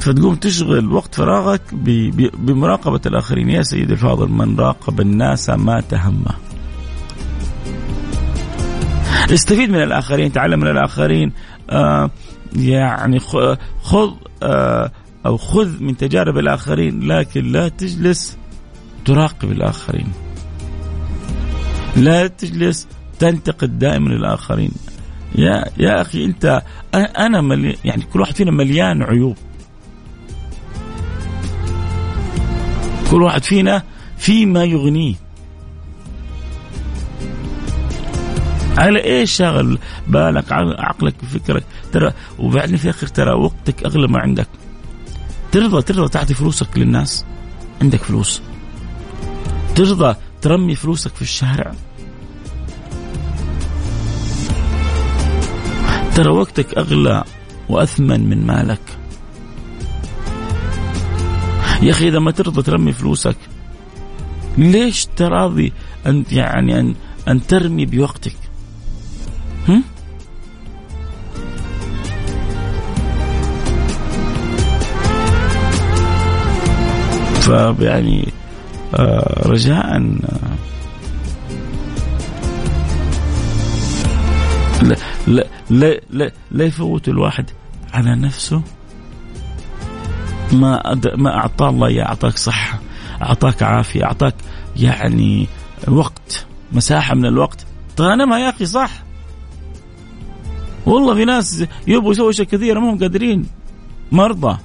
فتقوم 0.00 0.34
تشغل 0.34 0.92
وقت 0.92 1.14
فراغك 1.14 1.62
بمراقبة 2.38 3.00
الآخرين. 3.06 3.50
يا 3.50 3.62
سيدي 3.62 3.92
الفاضل 3.92 4.28
من 4.28 4.60
راقب 4.60 5.00
الناس 5.00 5.50
مات 5.50 5.94
همه 5.94 6.34
استفيد 9.30 9.70
من 9.70 9.82
الآخرين 9.82 10.32
تعلم 10.32 10.60
من 10.60 10.68
الآخرين. 10.68 11.32
آه 11.70 12.10
يعني 12.56 13.20
خذ 13.82 14.10
آه 14.42 14.92
أو 15.26 15.36
خذ 15.36 15.82
من 15.82 15.96
تجارب 15.96 16.38
الآخرين 16.38 17.02
لكن 17.02 17.52
لا 17.52 17.68
تجلس 17.68 18.36
تراقب 19.04 19.52
الآخرين. 19.52 20.12
لا 21.96 22.26
تجلس 22.26 22.88
تنتقد 23.18 23.78
دائما 23.78 24.06
الآخرين. 24.06 24.72
يا 25.34 25.64
يا 25.78 26.00
أخي 26.00 26.24
أنت 26.24 26.62
أنا 26.94 27.40
ملي 27.40 27.76
يعني 27.84 28.02
كل 28.12 28.20
واحد 28.20 28.34
فينا 28.34 28.50
مليان 28.50 29.02
عيوب. 29.02 29.36
كل 33.10 33.22
واحد 33.22 33.42
فينا 33.44 33.82
فيما 34.18 34.64
يغنيه. 34.64 35.14
على 38.76 39.04
إيش 39.04 39.32
شاغل 39.32 39.78
بالك 40.08 40.52
عقلك 40.52 41.14
وفكرك 41.22 41.64
ترى 41.92 42.12
وبعدين 42.38 42.76
في 42.76 42.84
الآخر 42.84 43.06
ترى 43.06 43.32
وقتك 43.32 43.84
أغلى 43.84 44.08
ما 44.08 44.18
عندك. 44.18 44.48
ترضى 45.52 45.82
ترضى 45.82 46.08
تعطي 46.08 46.34
فلوسك 46.34 46.78
للناس. 46.78 47.24
عندك 47.82 48.02
فلوس. 48.02 48.42
ترضى 49.74 50.16
ترمي 50.42 50.74
فلوسك 50.74 51.14
في 51.14 51.22
الشارع. 51.22 51.74
ترى 56.14 56.28
وقتك 56.28 56.78
أغلى 56.78 57.24
وأثمن 57.68 58.28
من 58.28 58.46
مالك 58.46 58.80
يا 61.82 61.90
أخي 61.90 62.08
إذا 62.08 62.18
ما 62.18 62.30
ترضى 62.30 62.62
ترمي 62.62 62.92
فلوسك 62.92 63.36
ليش 64.58 65.06
تراضي 65.16 65.72
أن 66.06 66.24
يعني 66.32 66.80
ان 66.80 66.94
أن 67.28 67.46
ترمي 67.46 67.86
بوقتك؟ 67.86 68.36
هم؟ 69.68 69.84
فيعني 77.40 78.28
آه 78.94 79.48
رجاء 79.48 79.96
لا 85.32 85.46
لا 85.70 86.00
لا 86.10 86.32
لا, 86.50 86.64
يفوت 86.64 87.08
الواحد 87.08 87.50
على 87.92 88.16
نفسه. 88.16 88.62
ما 90.52 90.92
أد... 90.92 91.14
ما 91.16 91.36
اعطاه 91.36 91.68
الله 91.68 91.86
اياه 91.86 92.04
أعطاك 92.04 92.36
صحة 92.36 92.80
أعطاك 93.22 93.62
عافية 93.62 94.04
أعطاك 94.04 94.34
يعني 94.76 95.46
وقت 95.88 96.46
مساحة 96.72 97.14
من 97.14 97.26
الوقت. 97.26 97.66
تغنمها 97.96 98.38
يا 98.38 98.48
أخي 98.48 98.66
صح. 98.66 99.02
والله 100.86 101.14
في 101.14 101.24
ناس 101.24 101.64
يبغوا 101.86 102.12
يسووا 102.12 102.30
أشياء 102.30 102.48
كثيرة 102.48 102.80
ما 102.80 102.90
هم 102.90 102.98
قادرين. 102.98 103.46
مرضى. 104.12 104.58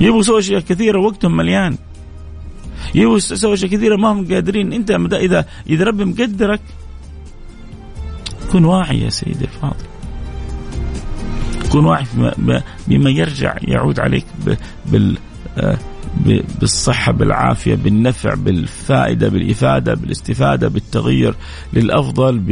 يبغوا 0.00 0.20
يسووا 0.20 0.38
أشياء 0.38 0.60
كثيرة 0.60 0.98
وقتهم 0.98 1.36
مليان. 1.36 1.78
يبغوا 2.94 3.16
يسووا 3.16 3.54
أشياء 3.54 3.70
كثيرة 3.70 3.96
ما 3.96 4.12
هم 4.12 4.32
قادرين. 4.32 4.72
أنت 4.72 4.90
اذا 5.12 5.46
إذا 5.70 5.84
ربي 5.84 6.04
مقدرك 6.04 6.60
كن 8.52 8.64
واعي 8.64 9.00
يا 9.00 9.10
سيدي 9.10 9.44
الفاضل. 9.44 9.86
كن 11.72 11.84
واعي 11.84 12.04
بما 12.88 13.10
يرجع 13.10 13.56
يعود 13.62 14.00
عليك 14.00 14.24
بال 14.86 15.18
آه، 15.58 15.78
بالصحة 16.60 17.12
بالعافية 17.12 17.74
بالنفع 17.74 18.34
بالفائدة 18.34 19.28
بالإفادة 19.28 19.94
بالاستفادة 19.94 20.68
بالتغير 20.68 21.34
للأفضل 21.72 22.38
ب 22.38 22.50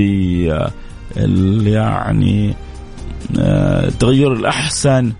آه، 0.50 0.70
يعني 1.68 2.54
التغير 3.36 4.32
آه، 4.32 4.36
الأحسن. 4.36 5.12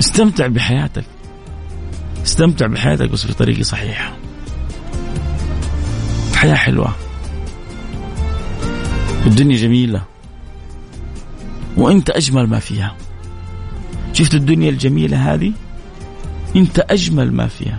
استمتع 0.00 0.46
بحياتك. 0.46 1.04
استمتع 2.24 2.66
بحياتك 2.66 3.10
بس 3.10 3.26
في 3.26 3.34
طريقة 3.34 3.62
صحيحة. 3.62 4.16
الحياة 6.32 6.54
حلوة. 6.54 6.92
الدنيا 9.26 9.56
جميلة. 9.56 10.02
وأنت 11.76 12.10
أجمل 12.10 12.46
ما 12.46 12.58
فيها. 12.58 12.96
شفت 14.12 14.34
الدنيا 14.34 14.70
الجميلة 14.70 15.34
هذه؟ 15.34 15.52
أنت 16.56 16.78
أجمل 16.78 17.32
ما 17.32 17.46
فيها. 17.46 17.78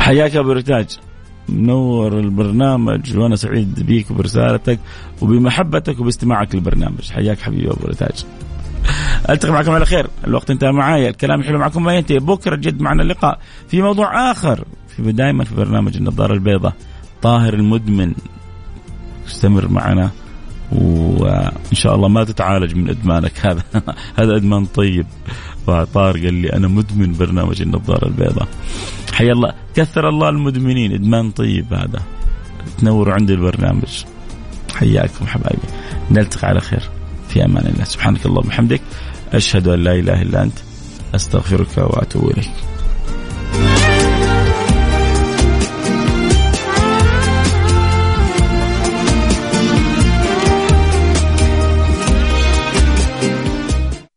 حياك 0.00 0.36
أبو 0.36 0.52
رتاج 0.52 0.98
منور 1.48 2.18
البرنامج 2.18 3.16
وأنا 3.16 3.36
سعيد 3.36 3.86
بيك 3.86 4.10
وبرسالتك 4.10 4.78
وبمحبتك 5.20 6.00
وباستماعك 6.00 6.54
للبرنامج. 6.54 7.10
حياك 7.10 7.40
حبيبي 7.40 7.70
أبو 7.70 7.86
رتاج 7.86 8.24
ألتقي 9.30 9.52
معكم 9.52 9.70
على 9.70 9.86
خير. 9.86 10.06
الوقت 10.26 10.50
انتهى 10.50 10.72
معايا 10.72 11.08
الكلام 11.08 11.40
الحلو 11.40 11.58
معكم 11.58 11.84
ما 11.84 11.94
ينتهي 11.94 12.18
بكرة 12.18 12.56
جد 12.56 12.80
معنا 12.80 13.02
اللقاء 13.02 13.38
في 13.68 13.82
موضوع 13.82 14.30
آخر. 14.30 14.64
في 14.96 15.12
دائما 15.12 15.44
في 15.44 15.54
برنامج 15.54 15.96
النظارة 15.96 16.32
البيضاء. 16.32 16.72
طاهر 17.22 17.54
المدمن. 17.54 18.12
استمر 19.26 19.68
معنا. 19.68 20.10
وإن 20.72 21.52
شاء 21.72 21.94
الله 21.94 22.08
ما 22.08 22.24
تتعالج 22.24 22.74
من 22.74 22.88
إدمانك. 22.88 23.32
هذا 23.46 23.62
هذا 24.18 24.36
إدمان 24.36 24.64
طيب. 24.64 25.06
فطار 25.66 26.12
قال 26.12 26.34
لي 26.34 26.52
أنا 26.52 26.68
مدمن 26.68 27.12
برنامج 27.12 27.62
النظارة 27.62 28.06
البيضاء. 28.06 28.48
حي 29.12 29.32
الله. 29.32 29.52
كثر 29.74 30.08
الله 30.08 30.28
المدمنين. 30.28 30.92
إدمان 30.92 31.30
طيب 31.30 31.74
هذا. 31.74 32.02
تنوروا 32.78 33.14
عندي 33.14 33.34
البرنامج. 33.34 34.04
حياكم 34.74 35.26
حبايبي. 35.26 35.68
نلتقي 36.10 36.48
على 36.48 36.60
خير. 36.60 37.01
في 37.32 37.44
أمان 37.44 37.66
الله. 37.66 37.84
سبحانك 37.84 38.26
اللهم 38.26 38.46
وبحمدك 38.46 38.80
أشهد 39.32 39.68
أن 39.68 39.84
لا 39.84 39.92
إله 39.92 40.22
إلا 40.22 40.42
أنت 40.42 40.58
أستغفرك 41.14 41.78
وأتوب 41.78 42.30
إليك. 42.30 42.50